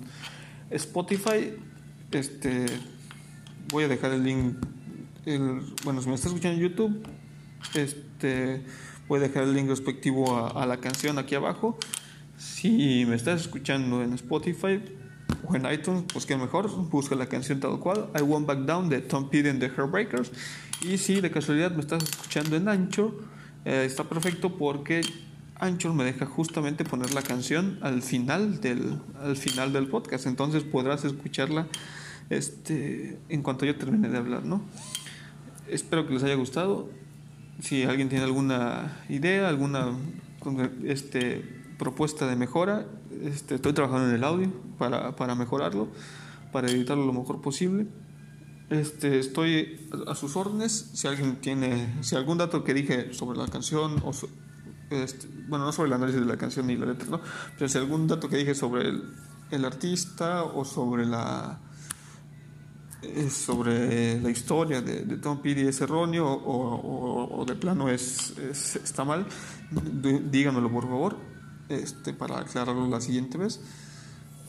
Spotify, 0.70 1.54
este, 2.12 2.66
voy 3.70 3.86
a 3.86 3.88
dejar 3.88 4.12
el 4.14 4.24
link. 4.24 4.56
El, 5.26 5.62
bueno, 5.84 6.02
si 6.02 6.10
me 6.10 6.16
estás 6.16 6.32
escuchando 6.32 6.62
en 6.62 6.70
YouTube, 6.70 7.08
este 7.76 8.62
Voy 9.08 9.20
a 9.20 9.24
dejar 9.24 9.44
el 9.44 9.54
link 9.54 9.68
respectivo 9.68 10.48
a, 10.58 10.66
la 10.66 10.78
canción 10.78 11.18
aquí 11.18 11.36
abajo. 11.36 11.78
Si 12.38 13.06
me 13.06 13.16
estás 13.16 13.42
escuchando 13.42 14.02
en 14.02 14.14
Spotify 14.14 14.82
o 15.46 15.56
en 15.56 15.72
iTunes, 15.72 16.04
pues 16.12 16.26
que 16.26 16.38
mejor, 16.38 16.70
busca 16.90 17.16
la 17.16 17.28
canción 17.28 17.60
tal 17.60 17.80
cual, 17.80 18.10
I 18.18 18.22
Won't 18.22 18.48
Back 18.48 18.60
Down 18.60 18.90
de 18.90 19.02
Tom 19.02 19.30
Petty 19.30 19.50
and 19.50 19.60
the 19.60 19.70
Heartbreakers. 19.70 20.32
Y 20.82 20.98
si 20.98 21.22
de 21.22 21.32
casualidad 21.32 21.72
me 21.72 21.82
estás 21.82 22.04
escuchando 22.04 22.56
en 22.56 22.68
Anchor, 22.68 23.14
eh, 23.66 23.84
está 23.86 24.04
perfecto 24.04 24.58
porque 24.58 25.02
Anchor 25.56 25.94
me 25.94 26.04
deja 26.04 26.26
justamente 26.26 26.84
poner 26.84 27.14
la 27.14 27.22
canción 27.22 27.80
al 27.82 28.02
final 28.02 28.60
del, 28.60 29.00
al 29.22 29.36
final 29.36 29.72
del 29.74 29.88
podcast. 29.88 30.26
Entonces 30.26 30.64
podrás 30.64 31.06
escucharla 31.06 31.68
este, 32.30 33.18
en 33.30 33.42
cuanto 33.42 33.66
yo 33.66 33.76
termine 33.76 34.10
de 34.10 34.18
hablar, 34.18 34.46
¿no? 34.46 34.62
Espero 35.68 36.06
que 36.08 36.14
les 36.14 36.24
haya 36.24 36.36
gustado 36.36 36.90
si 37.62 37.84
alguien 37.84 38.10
tiene 38.10 38.26
alguna 38.26 38.98
idea, 39.10 39.48
alguna 39.48 39.98
este, 40.84 41.44
propuesta 41.78 42.28
de 42.28 42.36
mejora, 42.36 42.86
este, 43.24 43.56
estoy 43.56 43.74
trabajando 43.74 44.10
en 44.10 44.16
el 44.16 44.24
audio 44.24 44.52
para, 44.78 45.16
para, 45.16 45.36
mejorarlo, 45.36 45.88
para 46.52 46.70
editarlo 46.70 47.06
lo 47.06 47.14
mejor 47.14 47.42
posible. 47.42 47.88
Este, 48.70 49.20
estoy 49.20 49.90
a 50.08 50.16
sus 50.16 50.36
órdenes. 50.36 50.92
Si 50.94 51.08
alguien 51.08 51.38
tiene, 51.38 51.98
si 52.02 52.16
algún 52.16 52.38
dato 52.38 52.64
que 52.64 52.74
dije 52.74 53.14
sobre 53.14 53.38
la 53.38 53.48
canción, 53.48 54.02
o 54.04 54.12
este, 54.90 55.28
bueno, 55.48 55.66
no 55.66 55.72
sobre 55.72 55.88
el 55.88 55.94
análisis 55.94 56.22
de 56.22 56.28
la 56.28 56.38
canción 56.38 56.68
ni 56.68 56.76
la 56.76 56.88
letra, 56.88 57.08
¿no? 57.10 57.22
pero 57.58 57.68
si 57.68 57.78
algún 57.78 58.08
dato 58.08 58.30
que 58.30 58.38
dije 58.38 58.56
sobre 58.56 58.90
el, 58.90 59.14
el 59.52 59.66
artista 59.66 60.44
o 60.44 60.66
sobre 60.66 61.06
la 61.06 61.60
sobre 63.30 64.22
la 64.22 64.30
historia 64.30 64.82
de, 64.82 65.18
Tom 65.18 65.42
Petty 65.42 65.62
es 65.62 65.82
erróneo 65.82 66.26
o, 66.26 67.44
de 67.46 67.56
plano 67.56 67.90
es, 67.90 68.34
está 68.38 69.04
mal, 69.04 69.26
díganmelo 70.32 70.72
por 70.72 70.84
favor 70.84 71.33
este, 71.76 72.14
para 72.14 72.40
aclararlo 72.40 72.88
la 72.88 73.02
siguiente 73.02 73.38
vez 73.38 73.60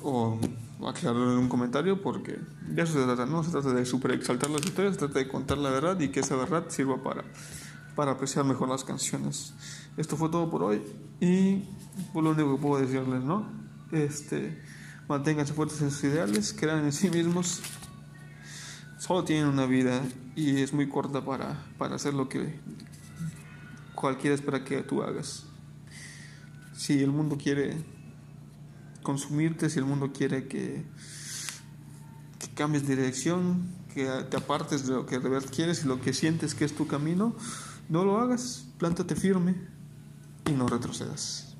o 0.02 0.38
aclararlo 0.86 1.32
en 1.32 1.38
un 1.38 1.48
comentario 1.48 2.02
porque 2.02 2.38
de 2.68 2.82
eso 2.82 2.94
se 2.94 3.04
trata, 3.04 3.26
no 3.26 3.42
se 3.42 3.50
trata 3.50 3.72
de 3.72 3.86
super 3.86 4.12
exaltar 4.12 4.50
las 4.50 4.64
historias, 4.64 4.94
se 4.94 5.00
trata 5.00 5.18
de 5.18 5.28
contar 5.28 5.58
la 5.58 5.70
verdad 5.70 5.98
y 6.00 6.08
que 6.08 6.20
esa 6.20 6.36
verdad 6.36 6.64
sirva 6.68 7.02
para, 7.02 7.24
para 7.94 8.12
apreciar 8.12 8.44
mejor 8.44 8.68
las 8.68 8.84
canciones. 8.84 9.54
Esto 9.96 10.16
fue 10.16 10.28
todo 10.28 10.50
por 10.50 10.62
hoy 10.62 10.82
y 11.20 11.62
por 12.12 12.24
lo 12.24 12.30
único 12.30 12.56
que 12.56 12.62
puedo 12.62 12.80
decirles, 12.80 13.22
¿no? 13.22 13.46
Este, 13.92 14.60
manténganse 15.08 15.54
fuertes 15.54 15.80
en 15.80 15.90
sus 15.90 16.04
ideales, 16.04 16.54
crean 16.58 16.84
en 16.84 16.92
sí 16.92 17.10
mismos 17.10 17.62
solo 19.04 19.22
tienen 19.22 19.48
una 19.48 19.66
vida 19.66 20.00
y 20.34 20.62
es 20.62 20.72
muy 20.72 20.88
corta 20.88 21.22
para, 21.22 21.62
para 21.76 21.96
hacer 21.96 22.14
lo 22.14 22.28
que 22.28 22.58
cualquiera 23.94 24.34
espera 24.34 24.64
que 24.64 24.82
tú 24.82 25.02
hagas. 25.02 25.44
Si 26.76 27.02
el 27.02 27.10
mundo 27.10 27.36
quiere 27.36 27.76
consumirte, 29.02 29.70
si 29.70 29.78
el 29.78 29.84
mundo 29.84 30.12
quiere 30.12 30.48
que, 30.48 30.84
cambies 32.54 32.86
de 32.86 32.96
dirección, 32.96 33.68
que 33.92 34.06
te 34.30 34.36
apartes 34.36 34.86
de 34.86 34.94
lo 34.94 35.06
que 35.06 35.18
de 35.18 35.28
verdad 35.28 35.48
quieres 35.54 35.84
y 35.84 35.88
lo 35.88 36.00
que 36.00 36.12
sientes 36.12 36.54
que 36.54 36.64
es 36.64 36.74
tu 36.74 36.86
camino, 36.86 37.34
no 37.88 38.04
lo 38.04 38.18
hagas, 38.18 38.66
plántate 38.78 39.14
firme 39.14 39.54
y 40.46 40.52
no 40.52 40.66
retrocedas. 40.66 41.53